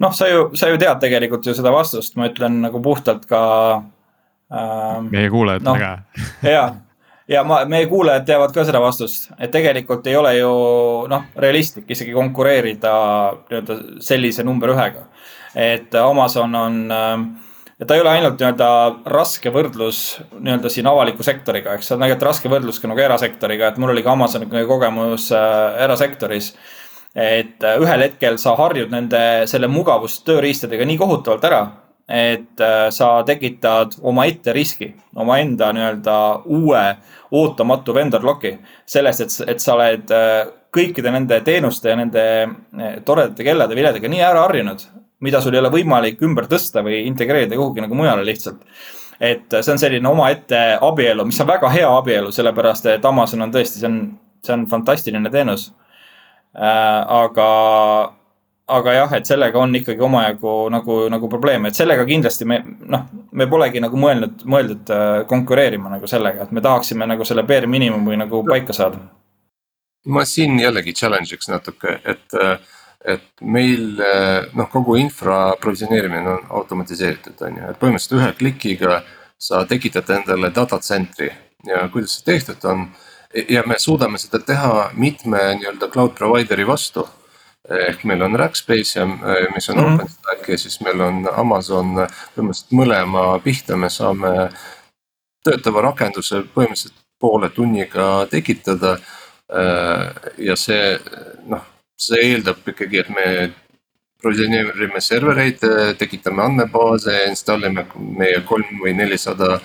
[0.00, 3.42] noh, sa ju, sa ju tead tegelikult ju seda vastust, ma ütlen nagu puhtalt ka
[4.48, 5.04] äh,.
[5.04, 6.64] meie kuulajatele no, ka jaa
[7.28, 10.50] ja ma, meie kuulajad teavad ka seda vastust, et tegelikult ei ole ju
[11.10, 12.92] noh, realistlik isegi konkureerida
[13.48, 15.08] nii-öelda sellise number ühega.
[15.54, 17.24] et Amazon on äh,
[17.86, 18.68] ta ei ole ainult nii-öelda
[19.10, 20.00] raske võrdlus
[20.38, 23.94] nii-öelda siin avaliku sektoriga, eks see on tegelikult raske võrdlus ka nagu erasektoriga, et mul
[23.94, 26.54] oli ka Amazoni kogemus äh, erasektoris.
[27.14, 31.62] et äh, ühel hetkel sa harjud nende, selle mugavustööriistadega nii kohutavalt ära
[32.08, 36.82] et äh, sa tekitad omaette riski, omaenda nii-öelda uue
[37.32, 38.58] ootamatu vendor lock'i.
[38.86, 40.42] sellest, et, et sa oled äh,
[40.74, 44.84] kõikide nende teenuste ja nende äh, toredate kellade viledega nii ära harjunud,
[45.24, 48.60] mida sul ei ole võimalik ümber tõsta või integreerida kuhugi nagu mujale lihtsalt.
[49.20, 53.52] et see on selline omaette abielu, mis on väga hea abielu, sellepärast et Amazon on
[53.54, 53.98] tõesti, see on,
[54.44, 55.72] see on fantastiline teenus.
[56.52, 57.48] aga
[58.66, 63.08] aga jah, et sellega on ikkagi omajagu nagu, nagu probleeme, et sellega kindlasti me noh,
[63.36, 67.68] me polegi nagu mõelnud, mõeldud äh, konkureerima nagu sellega, et me tahaksime nagu selle bare
[67.68, 69.02] minimumi nagu paika saada.
[70.06, 72.38] ma siin jällegi challenge'iks natuke, et,
[73.04, 74.00] et meil
[74.52, 79.02] noh, kogu infra provisioneerimine on automatiseeritud, on ju, et põhimõtteliselt ühe klikiga
[79.38, 81.32] sa tekitad endale data center'i
[81.68, 82.86] ja kuidas see tehtud on.
[83.48, 87.08] ja me suudame seda teha mitme nii-öelda cloud provider'i vastu
[87.68, 89.94] ehk meil on Rackspace ja äh, mis on mm -hmm.
[89.94, 91.86] OpenStack ja siis meil on Amazon,
[92.36, 94.50] põhimõtteliselt mõlema pihta me saame
[95.44, 98.98] töötava rakenduse põhimõtteliselt poole tunniga tekitada.
[99.52, 100.98] Äh, ja see
[101.46, 101.64] noh,
[101.96, 103.52] see eeldab ikkagi, et me
[104.22, 105.58] provisioneerime servereid,
[105.98, 109.60] tekitame andmebaase, installime meie kolm või nelisada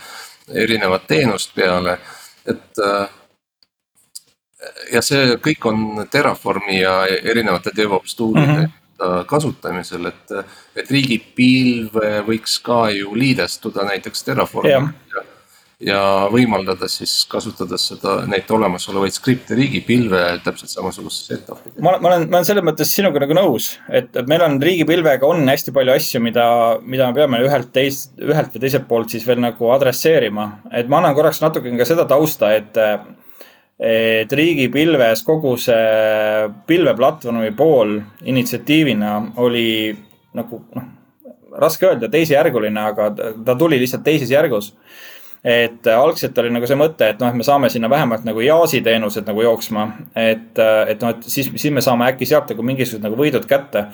[0.54, 1.98] erinevat teenust peale,
[2.46, 2.82] et
[4.94, 9.26] ja see kõik on Terraformi ja erinevate DevOps tool'ide mm -hmm.
[9.26, 10.32] kasutamisel, et,
[10.76, 14.82] et riigipilv võiks ka ju liidestuda näiteks Terraformiga
[15.14, 15.28] yeah..
[15.80, 16.02] ja
[16.32, 21.80] võimaldada siis kasutades seda, neid olemasolevaid skripte riigipilve täpselt samasuguses setup'is.
[21.80, 25.28] ma, ma olen, ma olen selles mõttes sinuga nagu nõus, et, et meil on riigipilvega
[25.28, 26.50] on hästi palju asju, mida,
[26.82, 30.52] mida me peame ühelt teist, ühelt või teiselt poolt siis veel nagu adresseerima.
[30.74, 32.76] et ma annan korraks natuke ka seda tausta, et,
[33.80, 37.96] et riigipilves kogu see pilveplatvormi pool
[38.28, 39.96] initsiatiivina oli
[40.36, 40.90] nagu noh,
[41.60, 43.08] raske öelda, teisejärguline, aga
[43.46, 44.74] ta tuli lihtsalt teises järgus
[45.44, 48.82] et algselt oli nagu see mõte, et noh, et me saame sinna vähemalt nagu Yaasi
[48.84, 49.86] teenused nagu jooksma.
[50.16, 53.88] et, et noh, et siis, siis me saame äkki sealt nagu mingisugused nagu võidud kätte.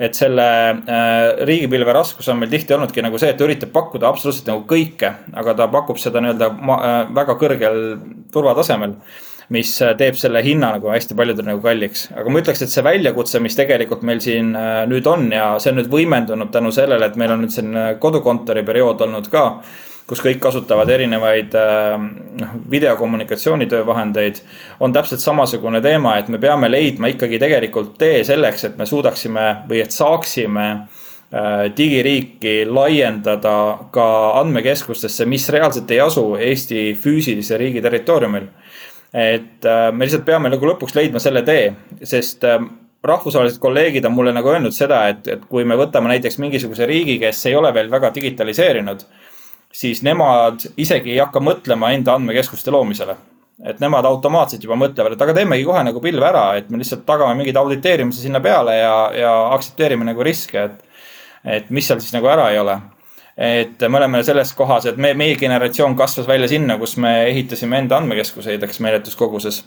[0.00, 4.08] et selle äh, riigipilve raskus on meil tihti olnudki nagu see, et ta üritab pakkuda
[4.08, 7.80] absoluutselt nagu kõike, aga ta pakub seda nii-öelda äh, väga kõrgel
[8.32, 8.94] turvatasemel
[9.50, 12.08] mis äh, teeb selle hinna nagu hästi paljudele nagu kalliks.
[12.14, 14.54] aga ma ütleks, et see väljakutse, mis tegelikult meil siin
[14.90, 18.64] nüüd on ja see on nüüd võimendunud tänu sellele, et meil on nüüd selline kodukontori
[18.66, 19.46] periood olnud ka
[20.10, 21.92] kus kõik kasutavad erinevaid äh,
[22.40, 24.40] noh, videokommunikatsiooni töövahendeid,
[24.82, 29.46] on täpselt samasugune teema, et me peame leidma ikkagi tegelikult tee selleks, et me suudaksime
[29.70, 33.54] või et saaksime äh, digiriiki laiendada
[33.94, 34.08] ka
[34.40, 38.50] andmekeskustesse, mis reaalselt ei asu Eesti füüsilise riigi territooriumil.
[39.14, 42.44] Et äh, me lihtsalt peame nagu lõpuks leidma selle tee, sest
[43.04, 47.16] rahvusvahelised kolleegid on mulle nagu öelnud seda, et, et kui me võtame näiteks mingisuguse riigi,
[47.22, 49.06] kes ei ole veel väga digitaliseerinud
[49.72, 53.16] siis nemad isegi ei hakka mõtlema enda andmekeskuste loomisele.
[53.60, 57.02] et nemad automaatselt juba mõtlevad, et aga teemegi kohe nagu pilve ära, et me lihtsalt
[57.04, 60.78] tagame mingid auditeerimise sinna peale ja, ja aktsepteerime nagu riske, et.
[61.44, 62.78] et mis seal siis nagu ära ei ole.
[63.40, 67.78] Et me oleme selles kohas, et me, meie generatsioon kasvas välja sinna, kus me ehitasime
[67.80, 69.62] enda andmekeskuseid, eks meeletus koguses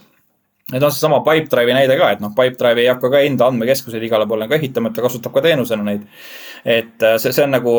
[0.72, 4.24] Need on seesama Pipedrive'i näide ka, et noh, Pipedrive ei hakka ka enda andmekeskuseid igale
[4.24, 6.06] poole ka ehitama, et ta kasutab ka teenusena neid.
[6.64, 7.72] et äh, see, see on nagu,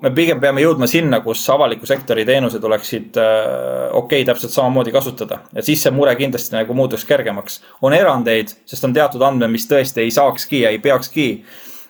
[0.00, 4.94] me pigem peame jõudma sinna, kus avaliku sektori teenused oleksid äh, okei okay, täpselt samamoodi
[4.94, 5.42] kasutada.
[5.52, 7.60] ja siis see mure kindlasti nagu muutuks kergemaks.
[7.82, 11.26] on erandeid, sest on teatud andmed, mis tõesti ei saakski ja ei peakski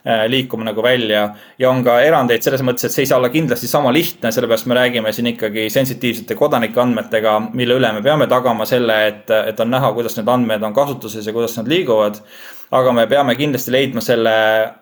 [0.04, 1.34] liikuma nagu välja.
[1.58, 4.66] ja on ka erandeid selles mõttes, et see ei saa olla kindlasti sama lihtne, sellepärast
[4.66, 9.60] me räägime siin ikkagi sensitiivsete kodanike andmetega, mille üle me peame tagama selle, et, et
[9.60, 12.22] on näha, kuidas need andmed on kasutuses ja kuidas nad liiguvad.
[12.70, 14.30] aga me peame kindlasti leidma selle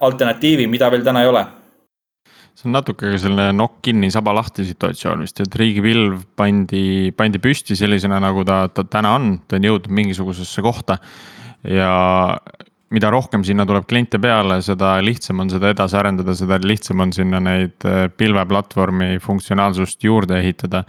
[0.01, 1.47] alternatiivi, mida veel täna ei ole
[2.59, 7.39] see on natuke ka selline nokk kinni, saba lahti situatsioon vist, et riigipilv pandi, pandi
[7.43, 10.99] püsti sellisena, nagu ta, ta täna on, ta on jõudnud mingisugusesse kohta.
[11.63, 11.93] ja
[12.95, 17.13] mida rohkem sinna tuleb kliente peale, seda lihtsam on seda edasi arendada, seda lihtsam on
[17.13, 20.85] sinna neid äh, pilveplatvormi funktsionaalsust juurde ehitada.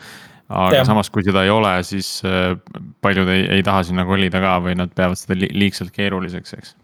[0.50, 0.86] aga ja.
[0.86, 2.56] samas, kui seda ei ole, siis äh,
[3.02, 6.76] paljud ei, ei taha sinna kolida ka või nad peavad seda liigselt keeruliseks, eks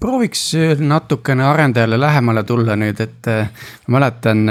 [0.00, 0.42] prooviks
[0.78, 3.48] natukene arendajale lähemale tulla nüüd, et äh,
[3.88, 4.44] ma mäletan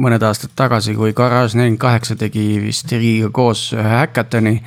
[0.00, 4.60] mõned aastad tagasi, kui Garage nelikümmend kaheksa tegi vist riigiga koos ühe häkatoni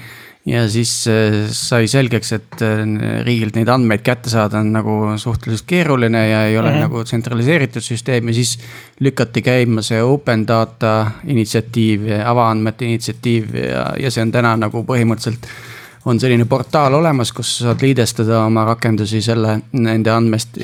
[0.48, 2.84] ja siis äh, sai selgeks, et äh,
[3.28, 6.88] riigilt neid andmeid kätte saada on nagu suhteliselt keeruline ja ei ole mm -hmm.
[6.88, 8.60] nagu tsentraliseeritud süsteem ja siis
[9.00, 14.84] lükati käima see open data initsiatiiv ja avaandmete initsiatiiv ja, ja see on täna nagu
[14.84, 15.48] põhimõtteliselt
[16.06, 20.58] on selline portaal olemas, kus sa saad liidestada oma rakendusi selle, nende andmest,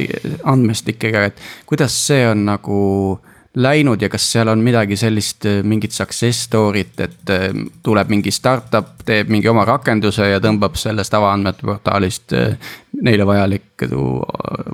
[0.43, 3.19] andmestikega, et kuidas see on nagu
[3.55, 7.49] läinud ja kas seal on midagi sellist, mingit success story't, et äh,
[7.83, 12.55] tuleb mingi startup, teeb mingi oma rakenduse ja tõmbab sellest avaandmete portaalist äh,
[13.01, 13.89] neile vajalikke,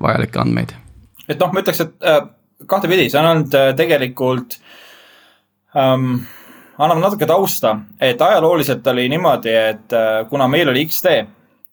[0.01, 0.75] vajalikke andmeid?
[1.29, 2.21] et noh, ma ütleks, et äh,
[2.67, 4.55] kahtepidi, see on olnud äh, tegelikult
[5.75, 6.21] ähm,,
[6.79, 9.95] annab natuke tausta, et ajalooliselt oli niimoodi, et
[10.29, 11.25] kuna meil oli X-tee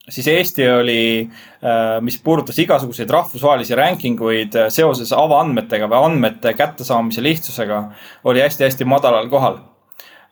[0.09, 1.29] siis Eesti oli,
[1.65, 7.81] äh, mis puudutas igasuguseid rahvusvahelisi ranking uid äh, seoses avaandmetega või andmete kättesaamise lihtsusega,
[8.25, 9.59] oli hästi-hästi madalal kohal.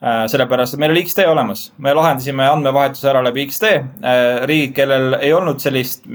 [0.05, 3.83] Äh, sellepärast, et meil oli X-tee olemas, me lahendasime andmevahetuse ära läbi X-tee.
[4.47, 6.07] riigid, kellel ei olnud sellist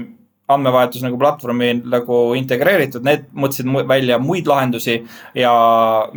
[0.50, 4.96] andmevahetus nagu platvormi nagu integreeritud, need mõtlesid välja muid lahendusi
[5.38, 5.52] ja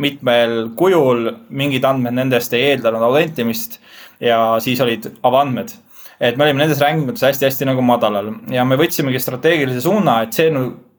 [0.00, 3.78] mitmel kujul mingid andmed nendest ei eeldanud autentimist
[4.22, 5.76] ja siis olid avaandmed
[6.20, 10.50] et me olime nendes rankingutes hästi-hästi nagu madalal ja me võtsimegi strateegilise suuna, et see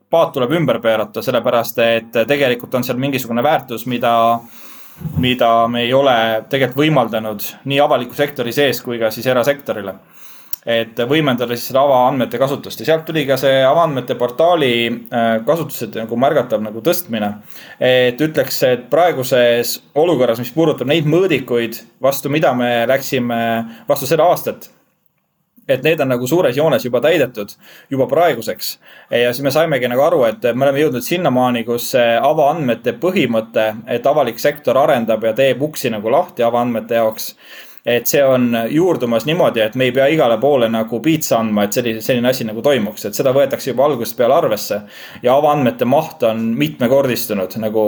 [0.09, 4.16] paat tuleb ümber pöörata, sellepärast et tegelikult on seal mingisugune väärtus, mida
[5.18, 6.18] mida me ei ole
[6.49, 9.95] tegelikult võimaldanud nii avaliku sektori sees kui ka siis erasektorile.
[10.66, 15.93] et võimendada siis seda avaandmete kasutust ja sealt tuli ka see avaandmete portaali äh, kasutused
[15.99, 17.34] nagu märgatav nagu tõstmine.
[17.80, 23.38] et ütleks, et praeguses olukorras, mis puudutab neid mõõdikuid, vastu mida me läksime,
[23.88, 24.70] vastu seda aastat
[25.68, 27.51] et need on nagu suures joones juba täidetud
[27.89, 28.80] juba praeguseks.
[29.09, 31.91] ja siis me saimegi nagu aru, et me oleme jõudnud sinnamaani, kus
[32.22, 37.34] avaandmete põhimõte, et avalik sektor arendab ja teeb uksi nagu lahti avaandmete jaoks
[37.86, 41.76] et see on juurdumas niimoodi, et me ei pea igale poole nagu piitsa andma, et
[41.78, 44.82] selline, selline asi nagu toimuks, et seda võetakse juba algusest peale arvesse.
[45.22, 47.84] ja avaandmete maht on mitmekordistunud nagu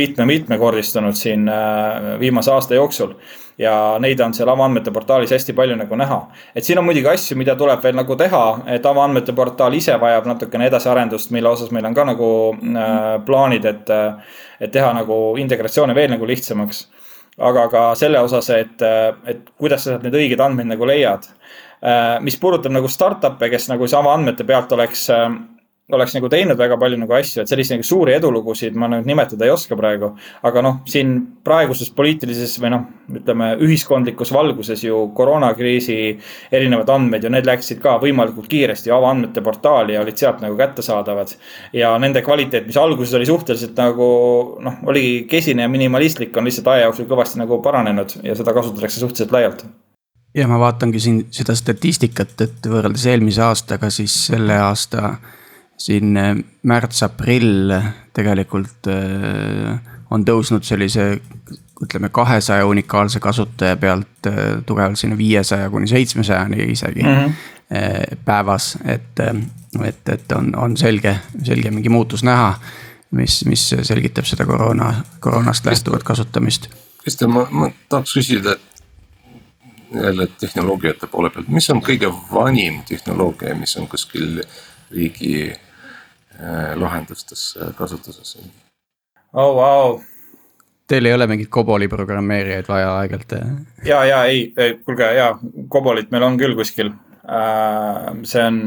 [0.00, 3.12] mitme-mitmekordistunud siin äh, viimase aasta jooksul
[3.60, 6.20] ja neid on seal avaandmete portaalis hästi palju nagu näha.
[6.54, 10.26] et siin on muidugi asju, mida tuleb veel nagu teha, et avaandmete portaal ise vajab
[10.30, 13.92] natukene edasiarendust, mille osas meil on ka nagu äh, plaanid, et,
[14.60, 16.86] et teha nagu integratsioone veel nagu lihtsamaks
[17.40, 18.82] aga ka selle osas, et,
[19.30, 21.28] et kuidas sa sealt need õiged andmeid nagu leiad.
[22.20, 25.06] mis puudutab nagu startup'e, kes nagu sama andmete pealt oleks
[25.94, 29.46] oleks nagu teinud väga palju nagu asju, et selliseid nagu suuri edulugusid ma nüüd nimetada
[29.46, 30.12] ei oska praegu.
[30.46, 32.86] aga noh, siin praeguses poliitilises või noh,
[33.20, 35.98] ütleme ühiskondlikus valguses ju koroonakriisi
[36.52, 41.36] erinevad andmed ju need läksid ka võimalikult kiiresti avaandmete portaali ja olid sealt nagu kättesaadavad.
[41.72, 44.08] ja nende kvaliteet, mis alguses oli suhteliselt nagu
[44.60, 49.00] noh, oli kesine ja minimalistlik, on lihtsalt aja jooksul kõvasti nagu paranenud ja seda kasutatakse
[49.00, 49.64] suhteliselt laialt
[50.34, 55.16] ja ma vaatangi siin seda statistikat, et võrreldes eelmise aastaga, siis selle aasta
[55.80, 57.72] siin äh, märts-aprill
[58.16, 59.78] tegelikult äh,
[60.10, 61.14] on tõusnud sellise
[61.80, 68.16] ütleme kahesaja unikaalse kasutaja pealt äh, tugevalt sinna viiesaja kuni seitsmesajani isegi mm -hmm.
[68.24, 69.20] päevas, et,
[69.84, 72.54] et, et on, on selge, selge mingi muutus näha.
[73.10, 76.68] mis, mis selgitab seda koroona, koroonast lähtuvat kasutamist.
[77.02, 78.60] Kristjan, ma, ma tahaks küsida, et
[79.94, 84.42] jälle tehnoloogiate poole pealt, mis on kõige vanim tehnoloogia, mis on kuskil
[84.90, 85.69] riigi Äh,
[86.74, 88.38] lahendustes äh, kasutuses.
[89.32, 90.00] oh wow.
[90.88, 93.36] Teil ei ole mingit Coboli programmeerijaid vaja aeg-ajalt?
[93.84, 94.52] ja, ja ei,
[94.84, 95.38] kuulge ja,
[95.70, 96.92] Cobolit meil on küll kuskil.
[97.30, 98.60] Äh, see on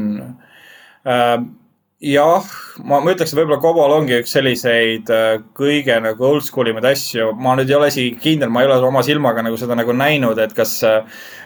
[2.04, 2.48] jah,
[2.84, 5.08] ma, ma ütleks, et võib-olla Cobol ongi üks selliseid
[5.56, 9.02] kõige nagu oldschool imaid asju, ma nüüd ei ole isegi kindel, ma ei ole oma
[9.06, 10.80] silmaga nagu seda nagu näinud, et kas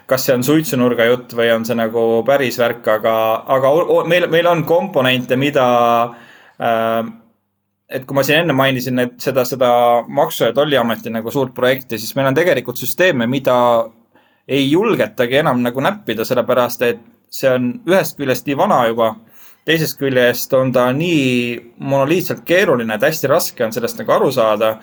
[0.08, 3.14] kas see on suitsunurga jutt või on see nagu päris värk, aga,
[3.56, 3.72] aga
[4.08, 5.66] meil, meil on komponente, mida
[6.56, 7.10] äh,
[7.88, 9.70] et kui ma siin enne mainisin, et seda, seda
[10.08, 13.58] Maksu- ja Tolliameti nagu suurt projekti, siis meil on tegelikult süsteeme, mida
[14.48, 19.14] ei julgetagi enam nagu näppida, sellepärast et see on ühest küljest nii vana juba.
[19.66, 24.76] Teisest küljest on ta nii monoliitselt keeruline, et hästi raske on sellest nagu aru saada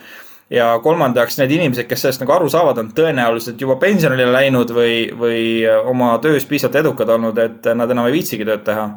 [0.49, 4.97] ja kolmandaks, need inimesed, kes sellest nagu aru saavad, on tõenäoliselt juba pensionile läinud või,
[5.17, 5.41] või
[5.89, 8.89] oma töös piisavalt edukad olnud, et nad enam ei viitsigi tööd teha.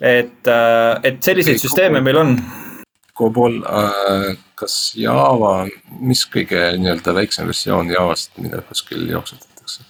[0.00, 2.36] et, äh, et selliseid okay, süsteeme meil on.
[3.16, 5.66] Cobol äh,, kas Java,
[6.00, 9.84] mis kõige nii-öelda väiksem versioon Javast, mida kuskil jooksutatakse?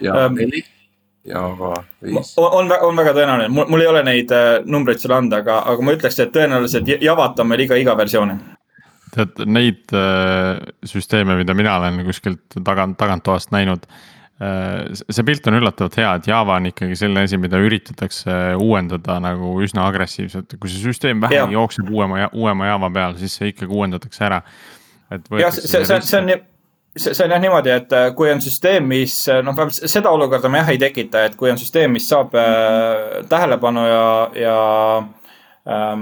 [0.00, 0.77] Java ähm, neli ähm,,
[1.28, 1.72] Java
[2.04, 2.34] viis?
[2.40, 5.84] on, on väga tõenäoline, mul, mul ei ole neid äh, numbreid sulle anda, aga, aga
[5.84, 8.38] ma ütleks, et tõenäoliselt Javat on meil iga, iga versiooni
[9.14, 13.86] tead neid äh, süsteeme, mida mina olen kuskilt tagant, taganttoast näinud
[14.42, 14.84] äh,.
[15.08, 19.54] see pilt on üllatavalt hea, et Java on ikkagi selline asi, mida üritatakse uuendada nagu
[19.64, 24.28] üsna agressiivselt, kui see süsteem vähe jookseb uuema, uuema Java peal, siis see ikkagi uuendatakse
[24.28, 24.42] ära.
[25.40, 26.40] jah, see, see, see on nii
[26.98, 30.10] see, see on jah niimoodi, et äh, kui on süsteem, mis äh, noh, vähemalt seda
[30.14, 34.04] olukorda me jah ei tekita, et kui on süsteem, mis saab äh, tähelepanu ja,
[34.38, 34.56] ja
[35.68, 36.00] ähm,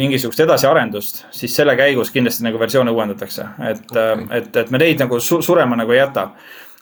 [0.00, 5.02] mingisugust edasiarendust, siis selle käigus kindlasti nagu versioone uuendatakse, et okay., et, et me neid
[5.04, 6.28] nagu su surema nagu ei jäta.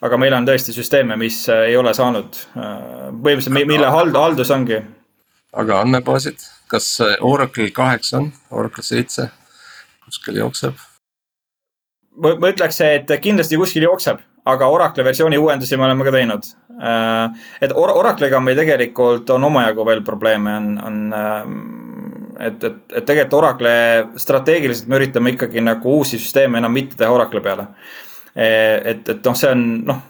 [0.03, 4.51] aga meil on tõesti süsteeme, mis äh, ei ole saanud äh,, põhimõtteliselt mille hald-, haldus
[4.51, 4.81] ongi.
[5.53, 9.29] aga andmebaasid, kas äh, Oracle kaheksa on, Oracle seitse,
[10.05, 10.81] kuskil jookseb?
[12.17, 16.51] Ma, ma ütleks, et kindlasti kuskil jookseb, aga Oracle versiooni uuendusi me oleme ka teinud.
[16.83, 21.01] Äh, et Or Oracle'iga meil tegelikult on omajagu veel probleeme, on, on
[22.41, 23.75] et, et, et tegelikult Oracle
[24.21, 27.69] strateegiliselt me üritame ikkagi nagu uusi süsteeme enam mitte teha Oracle peale.
[28.35, 28.49] E,
[28.95, 30.01] et, et noh, see on noh,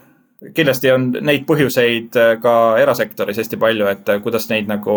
[0.55, 4.95] kindlasti on neid põhjuseid ka erasektoris hästi palju, et kuidas neid nagu,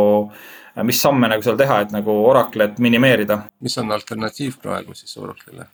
[0.87, 3.43] mis samme nagu seal teha, et nagu Oracle'it minimeerida.
[3.61, 5.69] mis on alternatiiv praegu siis Oracle'ile?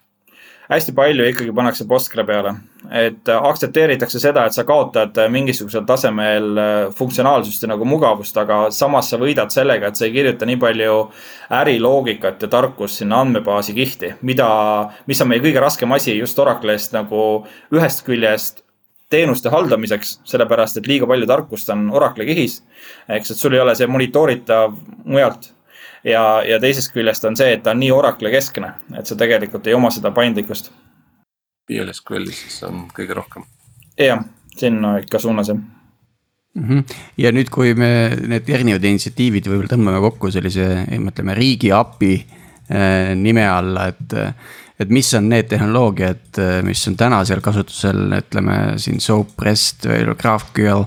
[0.71, 2.55] Hästi palju ikkagi pannakse Postgre peale.
[2.91, 6.59] et aktsepteeritakse seda, et sa kaotad mingisugusel tasemel
[6.99, 10.97] funktsionaalsust ja nagu mugavust, aga samas sa võidad sellega, et sa ei kirjuta nii palju
[11.61, 14.49] äriloogikat ja tarkust sinna andmebaasi kihti, mida,
[15.07, 17.23] mis on meie kõige raskem asi just Oracle'ist nagu
[17.73, 18.65] ühest küljest
[19.13, 22.63] teenuste haldamiseks, sellepärast et liiga palju tarkust on Oracle kihis.
[23.09, 25.53] eks, et sul ei ole see monitoritav mujalt
[26.05, 29.67] ja, ja teisest küljest on see, et ta on nii Oracle keskne, et sa tegelikult
[29.67, 30.73] ei oma seda paindlikkust.
[31.69, 33.47] PLSQL-is siis on kõige rohkem.
[33.99, 34.25] jah,
[34.59, 35.59] sinna ikka suunas jah
[36.55, 36.65] mm.
[36.69, 36.97] -hmm.
[37.19, 40.67] ja nüüd, kui me need erinevad initsiatiivid võib-olla tõmbame kokku sellise,
[40.99, 44.19] ütleme riigiapi äh, nime alla, et.
[44.81, 50.83] et mis on need tehnoloogiad, mis on täna seal kasutusel, ütleme siin Soap-Rest või GraphQL.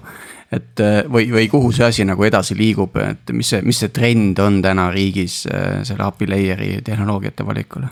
[0.56, 4.40] Et või, või kuhu see asi nagu edasi liigub, et mis see, mis see trend
[4.44, 7.92] on täna riigis äh, selle API layer'i tehnoloogiate valikule?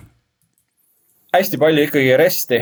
[1.34, 2.60] hästi palju ikkagi REST-i,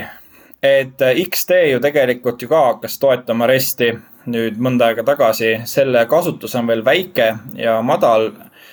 [0.63, 3.91] et X-tee ju tegelikult ju ka hakkas toetama REST-i
[4.29, 8.31] nüüd mõnda aega tagasi, selle kasutus on veel väike ja madal.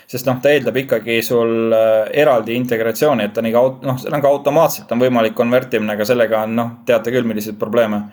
[0.08, 4.14] sest noh, ta eeldab ikkagi sul äh, eraldi integratsiooni, et ta nii ka noh, seal
[4.16, 8.06] on ka automaatselt on võimalik konvertimine, aga sellega on noh, teate küll, milliseid probleeme.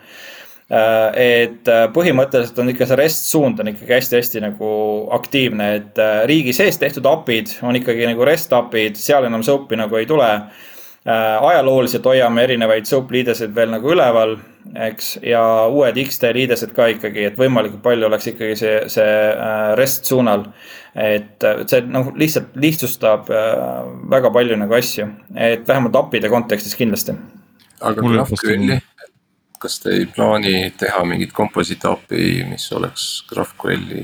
[0.66, 4.70] Äh, et äh, põhimõtteliselt on ikka see REST suund on ikkagi hästi-hästi nagu
[5.14, 10.00] aktiivne, et riigi sees tehtud API-d on ikkagi nagu REST API-d, seal enam SOAP-i nagu
[10.00, 10.30] ei tule
[11.06, 14.32] Äh, ajalooliselt hoiame erinevaid soap liideseid veel nagu üleval,
[14.88, 19.68] eks, ja uued X-tee liidesed ka ikkagi, et võimalikult palju oleks ikkagi see, see äh,
[19.78, 20.48] REST suunal.
[20.98, 25.06] et see noh, lihtsalt lihtsustab äh, väga palju nagu asju,
[25.38, 27.14] et vähemalt API-de kontekstis kindlasti.
[27.78, 28.80] aga GraphQL-i,
[29.62, 34.02] kas te ei plaani teha mingit composite API, mis oleks GraphQL-i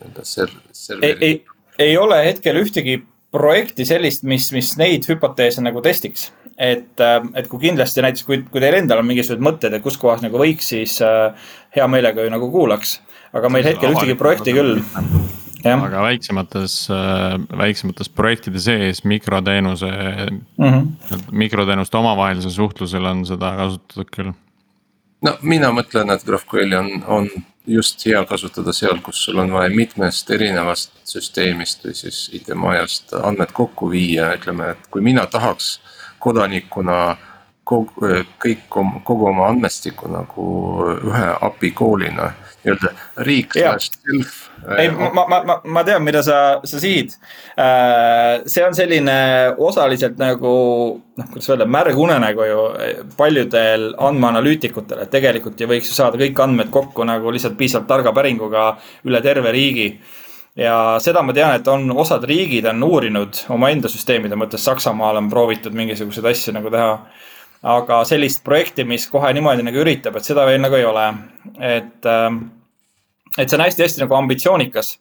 [0.00, 1.06] nii-öelda serveri?
[1.06, 1.44] ei, ei,
[1.78, 3.00] ei ole hetkel ühtegi
[3.30, 6.30] projekti sellist, mis, mis neid hüpoteese nagu testiks.
[6.60, 9.96] et, äh, et kui kindlasti näiteks, kui, kui teil endal on mingisugused mõtted, et kus
[9.96, 11.32] kohas nagu võiks, siis äh,
[11.76, 12.98] hea meelega ju nagu kuulaks.
[13.32, 14.80] aga meil hetkel ühtegi projekti küll.
[15.64, 19.90] aga väiksemates, äh, väiksemates projektide sees mikroteenuse
[20.30, 21.22] mm, -hmm.
[21.30, 24.32] mikroteenuste omavahelisel suhtlusel on seda kasutatud küll.
[25.22, 27.30] no mina mõtlen, et GraphQL on, on
[27.66, 33.52] just hea kasutada seal, kus sul on vaja mitmest erinevast süsteemist või siis IT-majast andmed
[33.52, 35.80] kokku viia, ütleme, et kui mina tahaks
[36.18, 37.16] kodanikuna
[37.64, 38.66] kogu, kõik,
[39.04, 40.46] kogu oma andmestiku nagu
[40.96, 42.32] ühe API koolina
[42.64, 42.94] nii-öelda
[43.26, 44.49] riik slash self.
[44.78, 47.14] Ei, äh, ma, ma, ma, ma tean, mida sa, sa sihid.
[47.58, 49.16] Äh, see on selline
[49.58, 50.52] osaliselt nagu
[51.00, 52.64] noh, kuidas öelda, märg unenägu ju
[53.18, 58.14] paljudel andmeanalüütikutel, et tegelikult ju võiks ju saada kõik andmed kokku nagu lihtsalt piisavalt targa
[58.16, 58.72] päringuga
[59.08, 59.90] üle terve riigi
[60.58, 65.28] ja seda ma tean, et on osad riigid on uurinud omaenda süsteemide mõttes, Saksamaal on
[65.32, 66.94] proovitud mingisuguseid asju nagu teha
[67.62, 71.06] aga sellist projekti, mis kohe niimoodi nagu üritab, et seda veel nagu ei ole.
[71.60, 72.59] et, ähm,
[73.40, 74.92] et see on hästi-hästi nagu ambitsioonikas,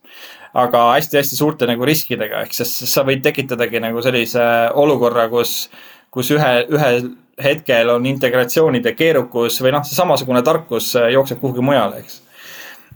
[0.57, 4.45] aga hästi-hästi suurte nagu riskidega, ehk siis sa võid tekitadagi nagu sellise
[4.79, 5.67] olukorra, kus,
[6.13, 12.03] kus ühe, ühel hetkel on integratsioonide keerukus või noh, see samasugune tarkus jookseb kuhugi mujale,
[12.03, 12.21] eks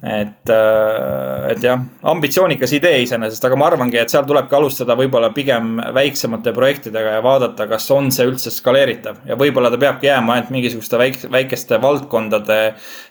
[0.03, 1.79] et, äh, et jah,
[2.11, 7.21] ambitsioonikas idee iseenesest, aga ma arvangi, et seal tulebki alustada võib-olla pigem väiksemate projektidega ja
[7.23, 9.21] vaadata, kas on see üldse skaleeritav.
[9.29, 12.59] ja võib-olla ta peabki jääma ainult mingisuguste väik-, väikeste valdkondade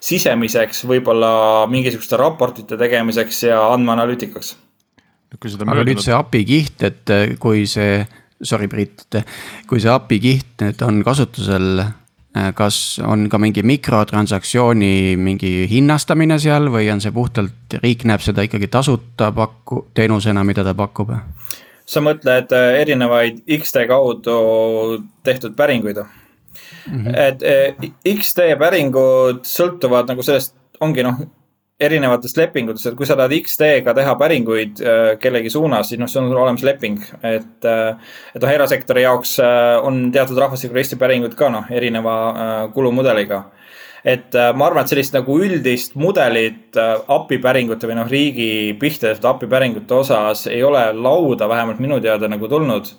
[0.04, 4.56] sisemiseks, võib-olla mingisuguste raportite tegemiseks ja andmeanalüütikaks.
[5.32, 8.04] aga nüüd see API kiht, et kui see,
[8.42, 9.24] sorry Priit, et
[9.66, 12.01] kui see API kiht nüüd on kasutusel Äh,
[12.54, 18.46] kas on ka mingi mikrotransaktsiooni mingi hinnastamine seal või on see puhtalt, riik näeb seda
[18.46, 21.12] ikkagi tasuta paku-, teenusena, mida ta pakub?
[21.86, 24.36] sa mõtled äh, erinevaid X-tee kaudu
[25.26, 27.04] tehtud päringuid mm?
[27.04, 27.14] -hmm.
[27.18, 31.20] et äh, X-tee päringud sõltuvad nagu sellest, ongi noh
[31.82, 36.20] erinevatest lepingutest, et kui sa tahad X-teega teha päringuid äh, kellegi suunas, siis noh, see
[36.22, 37.58] on olemas leping, et.
[37.68, 37.80] Äh,
[38.32, 42.14] et noh, erasektori jaoks äh, on teatud rahvastikuregistri päringud ka noh, erineva
[42.74, 43.44] kulumudeliga.
[44.04, 49.28] et ma arvan, et sellist nagu üldist mudelit API päringute või noh, riigi pihta tehtud
[49.30, 52.90] API päringute osas ei ole lauda, vähemalt minu teada nagu tulnud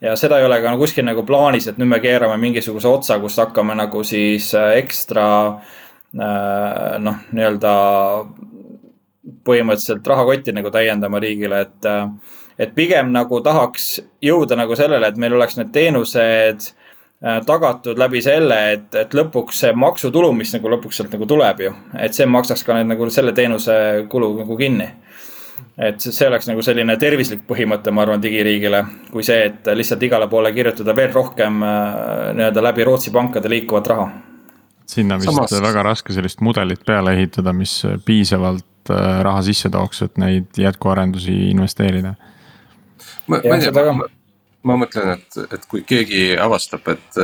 [0.00, 3.40] ja seda ei ole ka kuskil nagu plaanis, et nüüd me keerame mingisuguse otsa, kus
[3.42, 7.72] hakkame nagu siis ekstra Äh, noh, nii-öelda
[9.46, 11.78] põhimõtteliselt rahakotti nagu täiendama riigile, et.
[11.86, 17.98] Äh, et pigem nagu tahaks jõuda nagu sellele, et meil oleks need teenused äh, tagatud
[18.00, 22.16] läbi selle, et, et lõpuks see maksutulu, mis nagu lõpuks sealt nagu tuleb ju, et
[22.16, 23.76] see maksaks ka need nagu selle teenuse
[24.08, 24.86] kulu nagu kinni.
[25.76, 28.80] et see oleks nagu selline tervislik põhimõte, ma arvan, digiriigile,
[29.12, 34.08] kui see, et lihtsalt igale poole kirjutada veel rohkem nii-öelda läbi Rootsi pankade liikuvat raha
[34.86, 35.54] sinna vist Samas...
[35.62, 41.34] väga raske sellist mudelit peale ehitada, mis piisavalt äh, raha sisse tooks, et neid jätkuarendusi
[41.50, 42.14] investeerida.
[43.26, 44.08] ma, ma ei tea, ma,
[44.66, 47.18] ma mõtlen, et, et kui keegi avastab, et,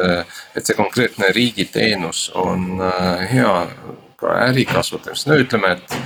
[0.57, 3.55] et see konkreetne riigiteenus on äh, hea
[4.23, 5.97] ka äri kasvatamiseks, no ütleme, et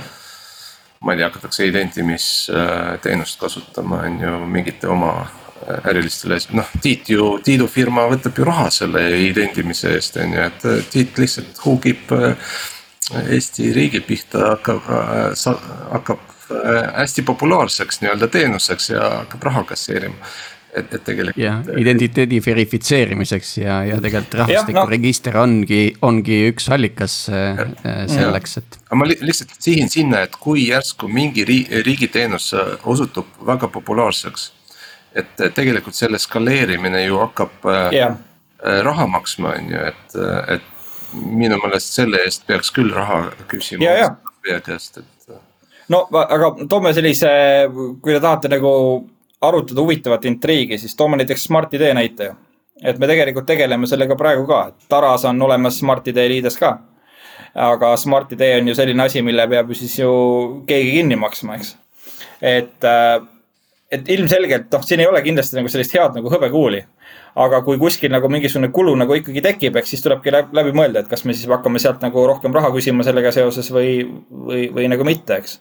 [1.01, 5.13] ma ei tea, hakatakse identimisteenust kasutama, on ju, mingite oma
[5.83, 10.67] ärilistele, noh Tiit ju, Tiidu firma võtab ju raha selle identimise eest on ju, et
[10.91, 12.57] Tiit lihtsalt huugib äh,
[13.31, 14.89] Eesti riigi pihta hakkab,
[15.93, 16.25] hakkab
[16.97, 20.31] hästi populaarseks nii-öelda teenuseks ja hakkab raha kasseerima
[20.77, 21.39] et, et tegelikult.
[21.41, 25.45] jah, identiteedi verifitseerimiseks ja, ja tegelikult rahvastikuregister no.
[25.45, 28.79] ongi, ongi üks allikas äh, äh, selleks, et.
[28.87, 34.51] aga ma lihtsalt sihin sinna, et kui järsku mingi riigi, riigiteenus äh, osutub väga populaarseks.
[35.15, 38.17] Et tegelikult selle skaleerimine ju hakkab yeah.
[38.83, 40.17] raha maksma, on ju, et,
[40.55, 40.73] et
[41.13, 44.17] minu meelest selle eest peaks küll raha küsima yeah,.
[44.47, 44.63] Yeah.
[44.65, 45.37] käest, et.
[45.89, 47.29] no aga toome sellise,
[48.01, 48.71] kui te tahate nagu
[49.41, 52.35] arutada huvitavat intriigi, siis toome näiteks Smart-ID näite ju.
[52.83, 56.77] et me tegelikult tegeleme sellega praegu ka, et Taras on olemas Smart-ID liides ka.
[57.55, 60.11] aga Smart-ID on ju selline asi, mille peab ju siis ju
[60.67, 61.75] keegi kinni maksma, eks.
[62.41, 63.21] et, äh,
[63.91, 66.83] et ilmselgelt noh, siin ei ole kindlasti nagu sellist head nagu hõbekuuli.
[67.37, 71.11] Aga kui kuskil nagu mingisugune kulu nagu ikkagi tekib, eks siis tulebki läbi, mõelda, et
[71.11, 75.05] kas me siis hakkame sealt nagu rohkem raha küsima sellega seoses või, või, või nagu
[75.07, 75.59] mitte, eks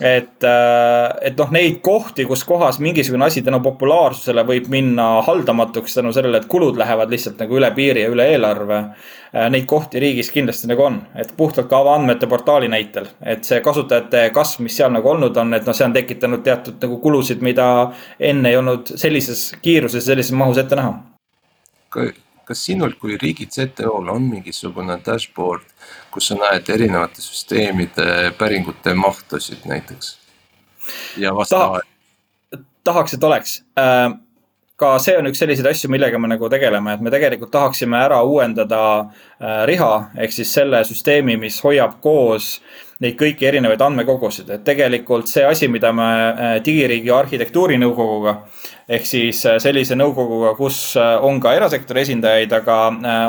[0.00, 5.98] et, äh, et noh, neid kohti, kus kohas mingisugune asi tänu populaarsusele võib minna haldamatuks
[5.98, 8.78] tänu sellele, et kulud lähevad lihtsalt nagu üle piiri ja üle eelarve.
[9.34, 13.60] Äh, neid kohti riigis kindlasti nagu on, et puhtalt ka avaandmete portaali näitel, et see
[13.64, 17.42] kasutajate kasv, mis seal nagu olnud on, et noh, see on tekitanud teatud nagu kulusid,
[17.44, 17.68] mida
[18.20, 20.96] enne ei olnud sellises kiiruses, sellises mahus ette näha
[22.48, 25.66] kas sinul kui riigi CTO-l on mingisugune dashboard,
[26.14, 30.16] kus sa näed erinevate süsteemide päringute mahtusid näiteks?
[31.20, 31.80] ja vastava
[32.50, 32.58] Ta,.
[32.84, 34.08] tahaks, et oleks äh,
[34.78, 38.22] ka see on üks selliseid asju, millega me nagu tegeleme, et me tegelikult tahaksime ära
[38.24, 39.92] uuendada äh, riha
[40.22, 42.58] ehk siis selle süsteemi, mis hoiab koos
[43.02, 48.34] neid kõiki erinevaid andmekogusid, et tegelikult see asi, mida me äh, digiriigi arhitektuurinõukoguga
[48.90, 52.78] ehk siis äh, sellise nõukoguga, kus äh, on ka erasektori esindajaid, aga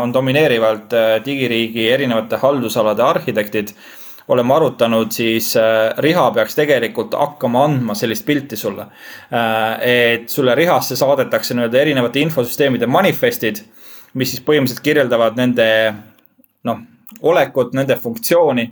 [0.02, 0.94] on domineerivalt
[1.26, 3.74] digiriigi erinevate haldusalade arhitektid
[4.30, 5.56] oleme arutanud, siis
[6.06, 8.86] Riha peaks tegelikult hakkama andma sellist pilti sulle.
[9.82, 13.64] et sulle Rihasse saadetakse nii-öelda erinevate infosüsteemide manifestid,
[14.14, 15.68] mis siis põhimõtteliselt kirjeldavad nende
[16.70, 16.86] noh,
[17.22, 18.70] olekut, nende funktsiooni.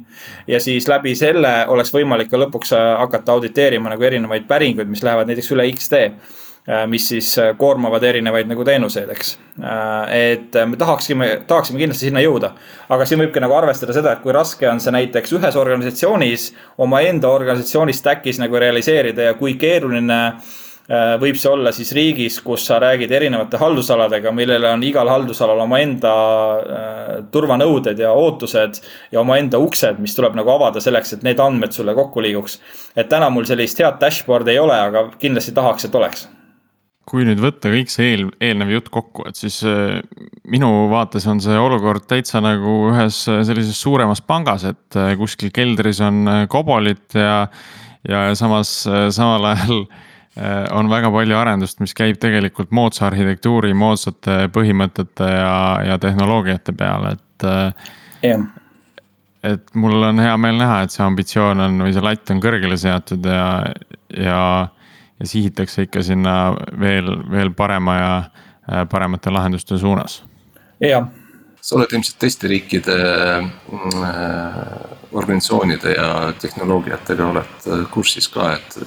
[0.48, 5.28] ja siis läbi selle oleks võimalik ka lõpuks hakata auditeerima nagu erinevaid päringuid, mis lähevad
[5.28, 6.12] näiteks üle X-tee
[6.70, 9.30] Äh, mis siis äh, koormavad erinevaid nagu teenuseid, eks.
[9.64, 12.50] Äh, et me tahaksime, tahaksime kindlasti sinna jõuda.
[12.92, 16.50] aga siin võibki nagu arvestada seda, et kui raske on see näiteks ühes organisatsioonis,
[16.84, 20.20] omaenda organisatsiooni stack'is nagu realiseerida ja kui keeruline
[21.20, 26.14] võib see olla siis riigis, kus sa räägid erinevate haldusaladega, millele on igal haldusalal omaenda
[27.34, 28.80] turvanõuded ja ootused
[29.12, 32.62] ja omaenda uksed, mis tuleb nagu avada selleks, et need andmed sulle kokku liiguks.
[32.96, 36.28] et täna mul sellist head dashboard'i ei ole, aga kindlasti tahaks, et oleks
[37.08, 40.02] kui nüüd võtta kõik see eel, eelnev jutt kokku, et siis äh,
[40.52, 45.54] minu vaates on see olukord täitsa nagu ühes äh, sellises suuremas pangas, et äh, kuskil
[45.56, 47.46] keldris on kobolit ja.
[48.08, 48.82] ja samas
[49.16, 49.86] samal ajal
[50.72, 55.56] on väga palju arendust, mis käib tegelikult moodsa arhitektuuri, moodsate põhimõtete ja,
[55.88, 57.46] ja tehnoloogiate peale, et
[58.22, 58.44] yeah..
[59.42, 62.78] et mul on hea meel näha, et see ambitsioon on või see latt on kõrgele
[62.78, 63.48] seatud ja,
[64.14, 64.42] ja
[65.20, 70.24] ja sihitakse ikka sinna veel, veel parema ja äh, paremate lahenduste suunas.
[70.80, 71.08] jah.
[71.62, 72.98] sa oled ilmselt teiste riikide
[73.38, 73.50] äh,
[75.12, 78.80] organisatsioonide ja tehnoloogiatega oled äh, kursis ka, et.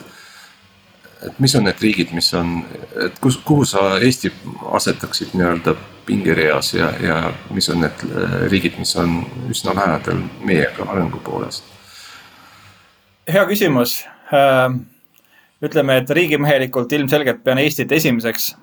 [1.26, 2.60] Et mis on need riigid, mis on,
[3.06, 4.32] et kus, kuhu sa Eesti
[4.72, 5.74] asetaksid nii-öelda
[6.06, 7.18] pingereas ja, ja
[7.54, 8.06] mis on need
[8.50, 11.64] riigid, mis on üsna lähedal meiega arengu poolest?
[13.30, 14.00] hea küsimus
[14.32, 14.80] äh
[15.60, 18.54] ütleme, et riigimehelikult ilmselgelt pean Eestit esimeseks.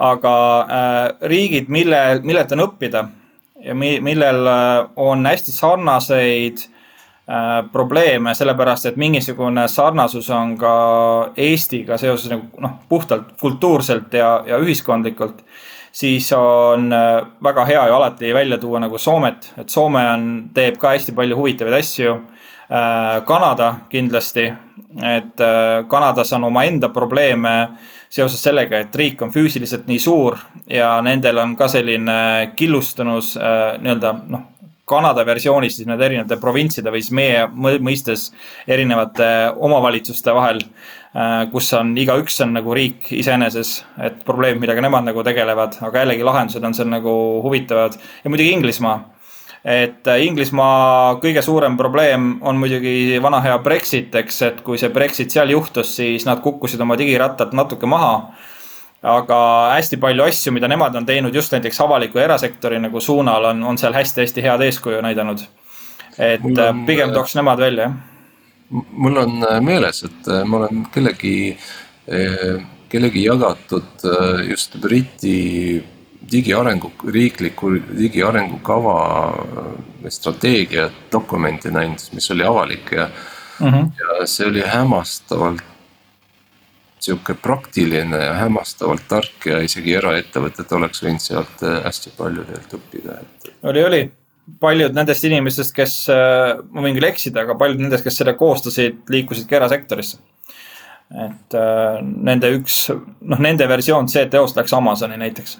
[0.00, 3.02] aga äh, riigid, mille, millelt on õppida
[3.60, 6.79] ja mi, millel äh, on hästi sarnaseid äh,
[7.72, 10.72] probleeme, sellepärast et mingisugune sarnasus on ka
[11.38, 15.44] Eestiga seoses nagu noh, puhtalt kultuurselt ja, ja ühiskondlikult
[15.92, 20.78] siis on äh, väga hea ju alati välja tuua nagu Soomet, et Soome on, teeb
[20.78, 22.16] ka hästi palju huvitavaid asju
[22.70, 24.44] Äh, Kanada kindlasti,
[25.02, 27.68] et äh, Kanadas on omaenda probleeme
[28.08, 30.36] seoses sellega, et riik on füüsiliselt nii suur
[30.70, 34.44] ja nendel on ka selline killustunus äh, nii-öelda noh,
[34.90, 38.30] Kanada versioonis siis need erinevate provintside või siis meie mõistes
[38.66, 40.64] erinevate omavalitsuste vahel.
[41.50, 46.22] kus on igaüks on nagu riik iseeneses, et probleemid, millega nemad nagu tegelevad, aga jällegi
[46.22, 49.00] lahendused on seal nagu huvitavad ja muidugi Inglismaa
[49.64, 54.92] et äh, Inglismaa kõige suurem probleem on muidugi vana hea Brexit, eks, et kui see
[54.92, 58.30] Brexit seal juhtus, siis nad kukkusid oma digirattalt natuke maha.
[59.02, 59.40] Aga
[59.74, 63.62] hästi palju asju, mida nemad on teinud just näiteks avaliku ja erasektori nagu suunal on,
[63.64, 65.44] on seal hästi-hästi head eeskuju näidanud.
[66.18, 67.94] et Mul on, pigem äh, tooks nemad välja, jah
[68.70, 71.56] mul on äh, meeles, et äh, ma olen kellegi,
[72.88, 74.04] kellegi jagatud
[74.48, 75.84] just Briti
[76.32, 78.94] digiarengu, riikliku digiarengukava
[80.08, 83.08] strateegia dokumenti näinud, mis oli avalik ja
[83.60, 83.90] mm, -hmm.
[83.98, 85.62] ja see oli hämmastavalt
[87.00, 93.20] sihuke praktiline ja hämmastavalt tark ja isegi eraettevõtted oleks võinud sealt hästi palju tegelikult õppida,
[93.20, 93.52] et.
[93.72, 94.02] oli, oli
[94.60, 99.02] paljud nendest inimestest, kes, äh, ma võin küll eksida, aga paljud nendest, kes selle koostasid,
[99.12, 100.18] liikusidki erasektorisse.
[101.10, 102.84] et äh, nende üks,
[103.26, 105.58] noh, nende versioon CTO-st läks Amazoni näiteks.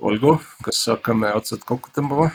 [0.00, 2.30] olgu, kas hakkame otsad kokku tõmbama?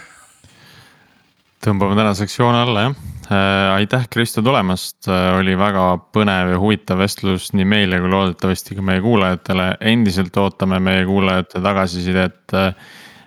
[1.65, 6.99] tõmbame tänaseks joone alla jah äh,, aitäh Kristo tulemast äh,, oli väga põnev ja huvitav
[7.01, 9.71] vestlus nii meile kui loodetavasti ka meie kuulajatele.
[9.81, 12.75] endiselt ootame meie kuulajate tagasisidet äh,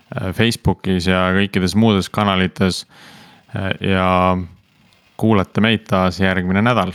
[0.09, 2.85] Äh, Facebookis ja kõikides muudes kanalites.
[3.53, 4.09] Äh, ja
[5.21, 6.95] kuulate meid taas järgmine nädal.